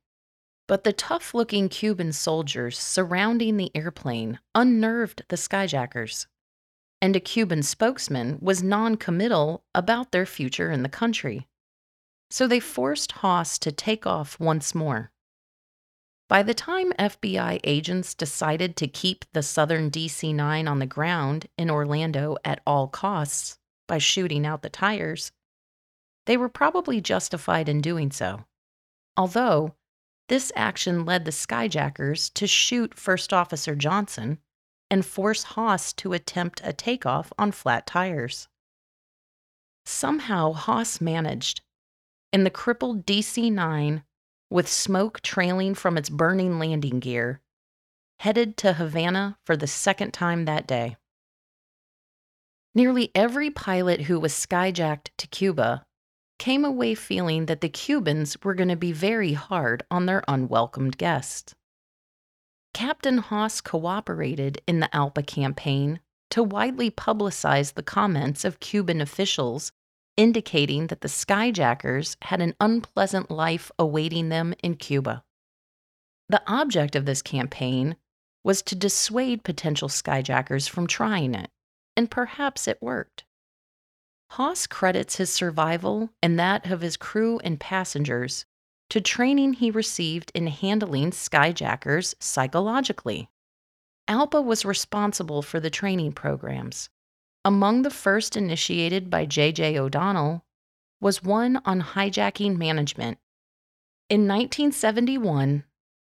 But 0.68 0.84
the 0.84 0.92
tough 0.92 1.34
looking 1.34 1.70
Cuban 1.70 2.12
soldiers 2.12 2.78
surrounding 2.78 3.56
the 3.56 3.72
airplane 3.74 4.40
unnerved 4.54 5.24
the 5.30 5.38
skyjackers, 5.38 6.28
and 7.02 7.16
a 7.16 7.22
Cuban 7.22 7.64
spokesman 7.64 8.38
was 8.42 8.62
non 8.62 8.98
committal 8.98 9.64
about 9.74 10.12
their 10.12 10.26
future 10.26 10.72
in 10.72 10.84
the 10.84 10.90
country. 10.90 11.48
So 12.30 12.48
they 12.48 12.60
forced 12.60 13.14
Haas 13.14 13.58
to 13.60 13.72
take 13.72 14.06
off 14.06 14.38
once 14.42 14.76
more. 14.76 15.12
By 16.28 16.44
the 16.44 16.56
time 16.56 16.92
FBI 16.94 17.62
agents 17.64 18.14
decided 18.14 18.76
to 18.78 18.88
keep 18.88 19.24
the 19.32 19.44
Southern 19.44 19.90
DC 19.90 20.36
9 20.36 20.68
on 20.68 20.80
the 20.80 20.86
ground 20.86 21.46
in 21.58 21.70
Orlando 21.70 22.36
at 22.44 22.62
all 22.66 22.88
costs, 22.88 23.58
by 23.88 23.98
shooting 23.98 24.46
out 24.46 24.62
the 24.62 24.70
tires, 24.70 25.32
they 26.26 26.38
were 26.38 26.50
probably 26.50 27.02
justified 27.02 27.70
in 27.70 27.82
doing 27.82 28.12
so. 28.12 28.46
Although, 29.18 29.76
this 30.28 30.52
action 30.56 31.06
led 31.06 31.26
the 31.26 31.32
skyjackers 31.32 32.34
to 32.34 32.48
shoot 32.48 32.98
First 32.98 33.32
Officer 33.32 33.76
Johnson 33.76 34.40
and 34.90 35.06
force 35.06 35.44
Haas 35.44 35.94
to 35.94 36.14
attempt 36.14 36.62
a 36.64 36.74
takeoff 36.74 37.32
on 37.38 37.52
flat 37.52 37.86
tires. 37.86 38.48
Somehow, 39.86 40.54
Haas 40.54 41.00
managed, 41.00 41.62
in 42.34 42.44
the 42.44 42.50
crippled 42.50 43.06
DC 43.06 43.52
9, 43.52 44.04
with 44.50 44.68
smoke 44.68 45.22
trailing 45.22 45.76
from 45.76 45.98
its 45.98 46.10
burning 46.10 46.58
landing 46.58 47.00
gear, 47.00 47.42
headed 48.20 48.58
to 48.58 48.74
Havana 48.74 49.38
for 49.46 49.56
the 49.56 49.68
second 49.68 50.12
time 50.12 50.46
that 50.46 50.68
day. 50.68 50.98
Nearly 52.76 53.10
every 53.16 53.50
pilot 53.50 54.02
who 54.02 54.20
was 54.20 54.34
skyjacked 54.34 55.08
to 55.18 55.28
Cuba 55.28 55.86
came 56.38 56.66
away 56.66 56.94
feeling 56.94 57.46
that 57.46 57.62
the 57.62 57.70
Cubans 57.70 58.36
were 58.44 58.54
going 58.54 58.68
to 58.68 58.76
be 58.76 58.92
very 58.92 59.32
hard 59.32 59.84
on 59.90 60.06
their 60.06 60.22
unwelcomed 60.28 60.98
guests. 60.98 61.56
Captain 62.74 63.20
Haas 63.20 63.62
cooperated 63.62 64.62
in 64.68 64.82
the 64.82 64.90
ALPA 64.94 65.26
campaign 65.26 66.02
to 66.32 66.44
widely 66.44 66.92
publicize 66.92 67.74
the 67.74 67.84
comments 67.84 68.44
of 68.44 68.60
Cuban 68.60 69.00
officials 69.00 69.72
indicating 70.18 70.88
that 70.88 71.00
the 71.00 71.08
skyjackers 71.08 72.18
had 72.24 72.42
an 72.42 72.56
unpleasant 72.60 73.32
life 73.32 73.72
awaiting 73.80 74.28
them 74.28 74.54
in 74.62 74.76
Cuba. 74.76 75.24
The 76.28 76.44
object 76.46 76.98
of 76.98 77.06
this 77.06 77.22
campaign 77.22 77.96
was 78.44 78.62
to 78.64 78.76
dissuade 78.76 79.46
potential 79.46 79.88
skyjackers 79.88 80.68
from 80.68 80.88
trying 80.88 81.34
it 81.34 81.50
and 81.96 82.12
perhaps 82.12 82.68
it 82.68 82.82
worked. 82.82 83.24
Haas 84.32 84.68
credits 84.68 85.16
his 85.18 85.30
survival 85.30 86.10
and 86.22 86.38
that 86.40 86.70
of 86.70 86.82
his 86.82 86.98
crew 86.98 87.40
and 87.40 87.60
passengers 87.60 88.46
to 88.90 89.02
training 89.02 89.54
he 89.54 89.72
received 89.72 90.32
in 90.36 90.48
handling 90.48 91.12
skyjackers 91.12 92.16
psychologically. 92.20 93.30
ALPA 94.08 94.44
was 94.44 94.66
responsible 94.66 95.42
for 95.42 95.60
the 95.60 95.70
training 95.70 96.12
programs. 96.12 96.90
Among 97.44 97.82
the 97.82 97.90
first 97.90 98.36
initiated 98.38 99.10
by 99.10 99.26
J.J. 99.26 99.78
O'Donnell 99.78 100.46
was 101.00 101.24
one 101.24 101.62
on 101.66 101.82
hijacking 101.82 102.58
management. 102.58 103.18
In 104.10 104.22
1971, 104.28 105.64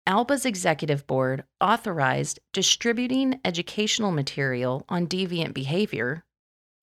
ALPA's 0.06 0.46
executive 0.46 1.06
board 1.06 1.44
authorized 1.60 2.38
distributing 2.52 3.40
educational 3.44 4.12
material 4.12 4.84
on 4.88 5.06
deviant 5.06 5.52
behavior 5.52 6.24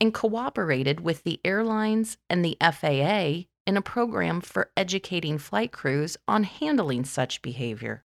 and 0.02 0.14
cooperated 0.14 1.00
with 1.00 1.24
the 1.24 1.40
airlines 1.46 2.18
and 2.30 2.44
the 2.44 2.58
FAA 2.60 3.48
in 3.66 3.78
a 3.78 3.82
program 3.82 4.42
for 4.42 4.72
educating 4.76 5.38
flight 5.38 5.72
crews 5.72 6.18
on 6.28 6.44
handling 6.44 7.06
such 7.06 7.42
behavior. 7.42 8.04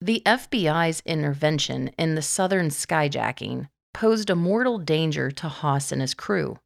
The 0.00 0.22
FBI's 0.24 1.02
intervention 1.04 1.88
in 1.98 2.14
the 2.14 2.22
southern 2.22 2.68
skyjacking 2.68 3.68
posed 3.92 4.30
a 4.30 4.36
mortal 4.36 4.78
danger 4.78 5.30
to 5.32 5.48
Haas 5.48 5.90
and 5.90 6.00
his 6.00 6.14
crew. 6.14 6.58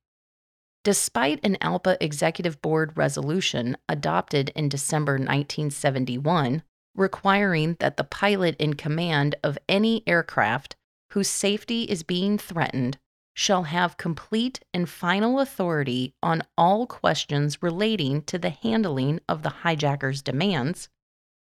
Despite 0.85 1.41
an 1.43 1.57
ALPA 1.61 1.97
Executive 2.01 2.61
Board 2.63 2.93
resolution 2.95 3.77
adopted 3.89 4.51
in 4.51 4.69
December 4.69 5.15
1971 5.15 6.63
requiring 6.97 7.77
that 7.79 7.97
the 7.97 8.05
pilot 8.05 8.57
in 8.59 8.75
command 8.75 9.35
of 9.45 9.59
any 9.69 10.03
aircraft 10.07 10.77
whose 11.13 11.29
safety 11.29 11.85
is 11.85 12.03
being 12.03 12.39
threatened 12.39 12.99
shall 13.35 13.65
have 13.65 13.99
complete 13.99 14.61
and 14.73 14.89
final 14.89 15.41
authority 15.41 16.15
on 16.23 16.43
all 16.57 16.87
questions 16.87 17.63
relating 17.63 18.23
to 18.23 18.39
the 18.39 18.51
handling 18.51 19.21
of 19.29 19.43
the 19.43 19.51
hijacker's 19.63 20.23
demands, 20.23 20.89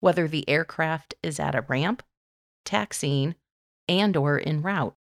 whether 0.00 0.28
the 0.28 0.48
aircraft 0.48 1.14
is 1.22 1.40
at 1.40 1.56
a 1.56 1.62
ramp, 1.62 2.02
taxiing, 2.64 3.34
and 3.88 4.16
or 4.16 4.40
en 4.46 4.62
route. 4.62 4.94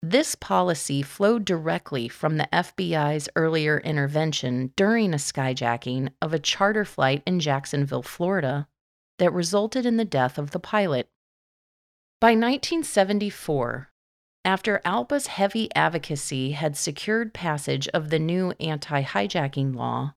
This 0.00 0.36
policy 0.36 1.02
flowed 1.02 1.44
directly 1.44 2.08
from 2.08 2.36
the 2.36 2.48
FBI's 2.52 3.28
earlier 3.34 3.78
intervention 3.78 4.72
during 4.76 5.12
a 5.12 5.16
skyjacking 5.16 6.10
of 6.22 6.32
a 6.32 6.38
charter 6.38 6.84
flight 6.84 7.24
in 7.26 7.40
Jacksonville, 7.40 8.04
Florida, 8.04 8.68
that 9.18 9.32
resulted 9.32 9.84
in 9.84 9.96
the 9.96 10.04
death 10.04 10.38
of 10.38 10.52
the 10.52 10.60
pilot. 10.60 11.08
By 12.20 12.30
1974, 12.30 13.90
after 14.44 14.80
ALPA's 14.84 15.26
heavy 15.26 15.68
advocacy 15.74 16.52
had 16.52 16.76
secured 16.76 17.34
passage 17.34 17.86
of 17.88 18.10
the 18.10 18.18
new 18.18 18.52
anti 18.58 19.02
hijacking 19.02 19.74
law, 19.74 20.14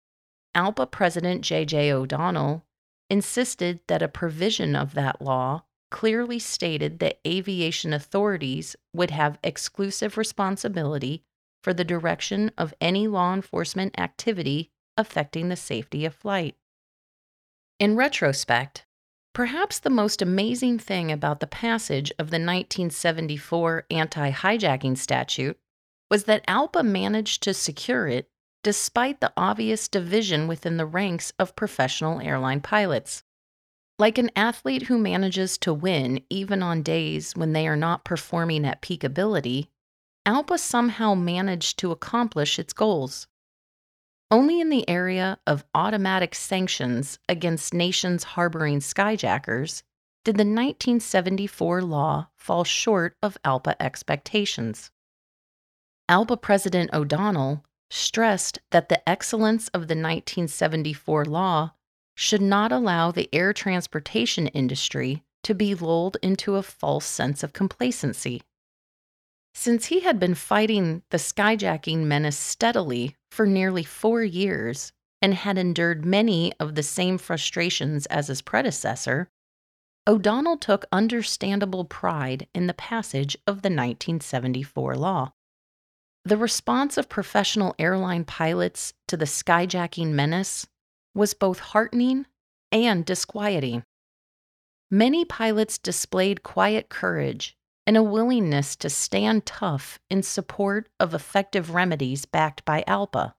ALPA 0.55 0.89
President 0.89 1.41
J.J. 1.41 1.91
O'Donnell 1.91 2.65
insisted 3.09 3.81
that 3.87 4.01
a 4.01 4.07
provision 4.07 4.75
of 4.75 4.93
that 4.93 5.21
law 5.21 5.63
clearly 5.89 6.39
stated 6.39 6.99
that 6.99 7.19
aviation 7.27 7.93
authorities 7.93 8.75
would 8.93 9.11
have 9.11 9.37
exclusive 9.43 10.17
responsibility 10.17 11.23
for 11.61 11.73
the 11.73 11.83
direction 11.83 12.51
of 12.57 12.73
any 12.79 13.07
law 13.07 13.33
enforcement 13.33 13.99
activity 13.99 14.71
affecting 14.97 15.49
the 15.49 15.55
safety 15.55 16.05
of 16.05 16.15
flight. 16.15 16.55
In 17.79 17.95
retrospect, 17.95 18.85
perhaps 19.33 19.79
the 19.79 19.89
most 19.89 20.21
amazing 20.21 20.79
thing 20.79 21.11
about 21.11 21.39
the 21.39 21.47
passage 21.47 22.11
of 22.11 22.29
the 22.29 22.37
1974 22.37 23.85
anti 23.89 24.31
hijacking 24.31 24.97
statute 24.97 25.57
was 26.09 26.25
that 26.25 26.45
ALPA 26.47 26.83
managed 26.83 27.41
to 27.43 27.53
secure 27.53 28.07
it 28.07 28.29
despite 28.63 29.21
the 29.21 29.33
obvious 29.35 29.87
division 29.87 30.47
within 30.47 30.77
the 30.77 30.85
ranks 30.85 31.33
of 31.39 31.55
professional 31.55 32.19
airline 32.21 32.61
pilots. 32.61 33.23
Like 33.97 34.17
an 34.17 34.31
athlete 34.35 34.83
who 34.83 34.97
manages 34.97 35.57
to 35.59 35.73
win 35.73 36.23
even 36.29 36.61
on 36.61 36.83
days 36.83 37.35
when 37.35 37.53
they 37.53 37.67
are 37.67 37.75
not 37.75 38.03
performing 38.03 38.65
at 38.65 38.81
peak 38.81 39.03
ability, 39.03 39.69
ALPA 40.25 40.59
somehow 40.59 41.15
managed 41.15 41.79
to 41.79 41.91
accomplish 41.91 42.59
its 42.59 42.73
goals. 42.73 43.27
Only 44.31 44.61
in 44.61 44.69
the 44.69 44.87
area 44.89 45.37
of 45.45 45.65
automatic 45.75 46.33
sanctions 46.33 47.19
against 47.27 47.73
nations 47.73 48.23
harboring 48.23 48.79
skyjackers 48.79 49.83
did 50.23 50.37
the 50.37 50.45
1974 50.45 51.81
law 51.81 52.29
fall 52.37 52.63
short 52.63 53.17
of 53.21 53.37
ALPA 53.43 53.75
expectations. 53.81 54.89
ALPA 56.07 56.41
President 56.41 56.93
O'Donnell 56.93 57.65
stressed 57.89 58.59
that 58.69 58.87
the 58.87 59.07
excellence 59.09 59.67
of 59.69 59.89
the 59.89 59.95
1974 59.95 61.25
law 61.25 61.73
should 62.15 62.41
not 62.41 62.71
allow 62.71 63.11
the 63.11 63.27
air 63.33 63.51
transportation 63.51 64.47
industry 64.47 65.23
to 65.43 65.53
be 65.53 65.75
lulled 65.75 66.15
into 66.21 66.55
a 66.55 66.63
false 66.63 67.05
sense 67.05 67.43
of 67.43 67.51
complacency. 67.51 68.41
Since 69.53 69.87
he 69.87 69.99
had 70.01 70.19
been 70.19 70.35
fighting 70.35 71.03
the 71.09 71.17
skyjacking 71.17 72.05
menace 72.05 72.37
steadily 72.37 73.15
for 73.31 73.45
nearly 73.45 73.83
four 73.83 74.23
years 74.23 74.91
and 75.21 75.33
had 75.33 75.57
endured 75.57 76.05
many 76.05 76.51
of 76.59 76.75
the 76.75 76.83
same 76.83 77.17
frustrations 77.17 78.05
as 78.07 78.27
his 78.27 78.41
predecessor, 78.41 79.29
O'Donnell 80.07 80.57
took 80.57 80.85
understandable 80.91 81.85
pride 81.85 82.47
in 82.55 82.65
the 82.67 82.73
passage 82.73 83.35
of 83.45 83.61
the 83.61 83.69
1974 83.69 84.95
law. 84.95 85.33
The 86.25 86.37
response 86.37 86.97
of 86.97 87.09
professional 87.09 87.75
airline 87.77 88.25
pilots 88.25 88.93
to 89.07 89.17
the 89.17 89.25
skyjacking 89.25 90.07
menace 90.07 90.67
was 91.13 91.33
both 91.33 91.59
heartening 91.59 92.25
and 92.71 93.05
disquieting. 93.05 93.83
Many 94.89 95.23
pilots 95.25 95.77
displayed 95.77 96.43
quiet 96.43 96.89
courage 96.89 97.57
and 97.91 97.97
a 97.97 98.01
willingness 98.01 98.77
to 98.77 98.89
stand 98.89 99.45
tough 99.45 99.99
in 100.09 100.23
support 100.23 100.87
of 100.97 101.13
effective 101.13 101.71
remedies 101.71 102.23
backed 102.23 102.63
by 102.63 102.85
ALPA. 102.87 103.33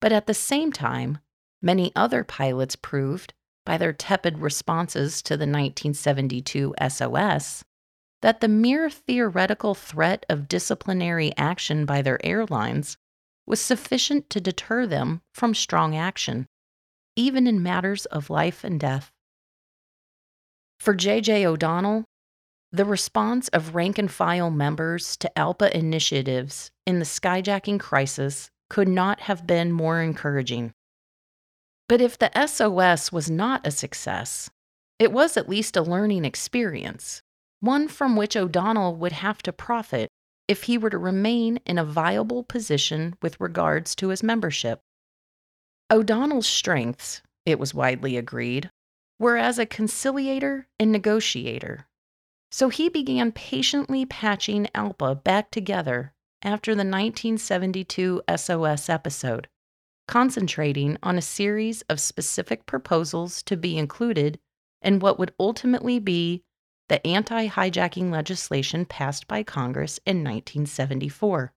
But 0.00 0.10
at 0.10 0.26
the 0.26 0.34
same 0.34 0.72
time, 0.72 1.18
many 1.62 1.92
other 1.94 2.24
pilots 2.24 2.74
proved, 2.74 3.32
by 3.64 3.78
their 3.78 3.92
tepid 3.92 4.38
responses 4.38 5.22
to 5.22 5.36
the 5.36 5.46
1972 5.46 6.74
SOS, 6.88 7.62
that 8.22 8.40
the 8.40 8.48
mere 8.48 8.90
theoretical 8.90 9.76
threat 9.76 10.26
of 10.28 10.48
disciplinary 10.48 11.32
action 11.36 11.86
by 11.86 12.02
their 12.02 12.18
airlines 12.26 12.96
was 13.46 13.60
sufficient 13.60 14.28
to 14.30 14.40
deter 14.40 14.84
them 14.84 15.22
from 15.32 15.54
strong 15.54 15.94
action 15.94 16.48
even 17.14 17.46
in 17.46 17.62
matters 17.62 18.04
of 18.06 18.30
life 18.30 18.64
and 18.64 18.80
death. 18.80 19.12
For 20.80 20.92
J.J. 20.92 21.46
O'Donnell, 21.46 22.04
the 22.76 22.84
response 22.84 23.48
of 23.48 23.74
rank 23.74 23.98
and 23.98 24.10
file 24.10 24.50
members 24.50 25.16
to 25.16 25.32
ALPA 25.34 25.70
initiatives 25.72 26.70
in 26.86 26.98
the 26.98 27.06
skyjacking 27.06 27.80
crisis 27.80 28.50
could 28.68 28.88
not 28.88 29.20
have 29.20 29.46
been 29.46 29.72
more 29.72 30.02
encouraging. 30.02 30.72
But 31.88 32.02
if 32.02 32.18
the 32.18 32.30
SOS 32.46 33.10
was 33.10 33.30
not 33.30 33.66
a 33.66 33.70
success, 33.70 34.50
it 34.98 35.10
was 35.10 35.36
at 35.36 35.48
least 35.48 35.76
a 35.76 35.82
learning 35.82 36.24
experience, 36.24 37.22
one 37.60 37.88
from 37.88 38.14
which 38.14 38.36
O'Donnell 38.36 38.96
would 38.96 39.12
have 39.12 39.42
to 39.42 39.52
profit 39.52 40.10
if 40.46 40.64
he 40.64 40.76
were 40.76 40.90
to 40.90 40.98
remain 40.98 41.58
in 41.64 41.78
a 41.78 41.84
viable 41.84 42.44
position 42.44 43.14
with 43.22 43.40
regards 43.40 43.94
to 43.96 44.08
his 44.08 44.22
membership. 44.22 44.80
O'Donnell's 45.90 46.46
strengths, 46.46 47.22
it 47.46 47.58
was 47.58 47.72
widely 47.72 48.16
agreed, 48.16 48.70
were 49.18 49.36
as 49.36 49.58
a 49.58 49.66
conciliator 49.66 50.66
and 50.78 50.92
negotiator. 50.92 51.86
So 52.50 52.68
he 52.68 52.88
began 52.88 53.32
patiently 53.32 54.06
patching 54.06 54.68
ALPA 54.74 55.22
back 55.24 55.50
together 55.50 56.12
after 56.42 56.72
the 56.72 56.78
1972 56.78 58.22
SOS 58.36 58.88
episode, 58.88 59.48
concentrating 60.06 60.96
on 61.02 61.18
a 61.18 61.22
series 61.22 61.82
of 61.82 62.00
specific 62.00 62.66
proposals 62.66 63.42
to 63.44 63.56
be 63.56 63.76
included 63.76 64.38
in 64.80 65.00
what 65.00 65.18
would 65.18 65.34
ultimately 65.40 65.98
be 65.98 66.44
the 66.88 67.04
anti 67.06 67.48
hijacking 67.48 68.10
legislation 68.10 68.84
passed 68.84 69.26
by 69.26 69.42
Congress 69.42 69.98
in 70.06 70.18
1974. 70.18 71.52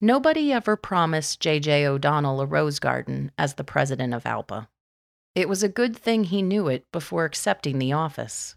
Nobody 0.00 0.52
ever 0.52 0.76
promised 0.76 1.40
J.J. 1.40 1.86
O'Donnell 1.86 2.42
a 2.42 2.46
rose 2.46 2.78
garden 2.78 3.32
as 3.38 3.54
the 3.54 3.64
president 3.64 4.12
of 4.12 4.24
ALPA. 4.24 4.68
It 5.34 5.48
was 5.48 5.62
a 5.62 5.70
good 5.70 5.96
thing 5.96 6.24
he 6.24 6.42
knew 6.42 6.68
it 6.68 6.84
before 6.92 7.24
accepting 7.24 7.78
the 7.78 7.94
office. 7.94 8.56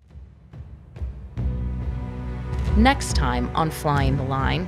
Next 2.78 3.16
time 3.16 3.50
on 3.56 3.72
Flying 3.72 4.16
the 4.16 4.24
Line, 4.24 4.68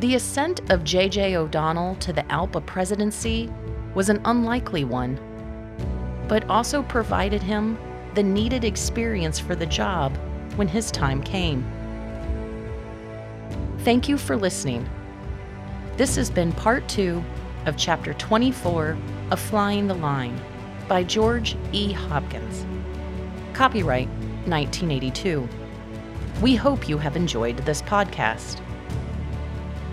the 0.00 0.16
ascent 0.16 0.68
of 0.70 0.84
J.J. 0.84 1.36
O'Donnell 1.36 1.94
to 1.96 2.12
the 2.12 2.22
ALPA 2.24 2.66
presidency 2.66 3.50
was 3.94 4.08
an 4.08 4.20
unlikely 4.24 4.84
one, 4.84 5.18
but 6.28 6.48
also 6.50 6.82
provided 6.82 7.42
him 7.42 7.78
the 8.14 8.22
needed 8.22 8.64
experience 8.64 9.38
for 9.38 9.54
the 9.54 9.64
job 9.64 10.16
when 10.56 10.68
his 10.68 10.90
time 10.90 11.22
came. 11.22 11.64
Thank 13.84 14.08
you 14.08 14.18
for 14.18 14.36
listening. 14.36 14.88
This 15.96 16.16
has 16.16 16.30
been 16.30 16.52
part 16.52 16.86
two 16.88 17.24
of 17.64 17.76
chapter 17.76 18.12
24 18.14 18.98
of 19.30 19.40
Flying 19.40 19.86
the 19.86 19.94
Line 19.94 20.38
by 20.88 21.04
George 21.04 21.56
E. 21.72 21.92
Hopkins. 21.92 22.66
Copyright 23.54 24.08
1982. 24.46 25.48
We 26.40 26.56
hope 26.56 26.88
you 26.88 26.98
have 26.98 27.16
enjoyed 27.16 27.58
this 27.58 27.82
podcast. 27.82 28.60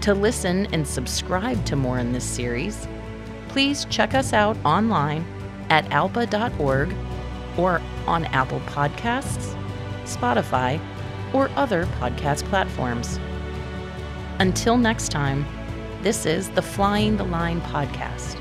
To 0.01 0.13
listen 0.13 0.67
and 0.73 0.87
subscribe 0.87 1.63
to 1.65 1.75
more 1.75 1.99
in 1.99 2.11
this 2.11 2.23
series, 2.23 2.87
please 3.49 3.85
check 3.85 4.13
us 4.13 4.33
out 4.33 4.57
online 4.65 5.25
at 5.69 5.85
alpa.org 5.89 6.93
or 7.57 7.81
on 8.07 8.25
Apple 8.25 8.61
Podcasts, 8.61 9.55
Spotify, 10.05 10.79
or 11.33 11.49
other 11.55 11.85
podcast 11.99 12.45
platforms. 12.45 13.19
Until 14.39 14.77
next 14.77 15.09
time, 15.09 15.45
this 16.01 16.25
is 16.25 16.49
the 16.51 16.61
Flying 16.61 17.17
the 17.17 17.25
Line 17.25 17.61
podcast, 17.61 18.39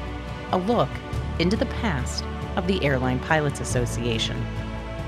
a 0.52 0.58
look 0.58 0.88
into 1.38 1.56
the 1.56 1.66
past 1.66 2.24
of 2.56 2.66
the 2.66 2.82
Airline 2.84 3.18
Pilots 3.20 3.60
Association. 3.60 4.42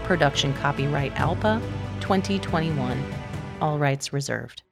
Production 0.05 0.53
copyright 0.55 1.15
ALPA 1.15 1.63
2021, 2.01 3.05
all 3.61 3.79
rights 3.79 4.13
reserved. 4.13 4.63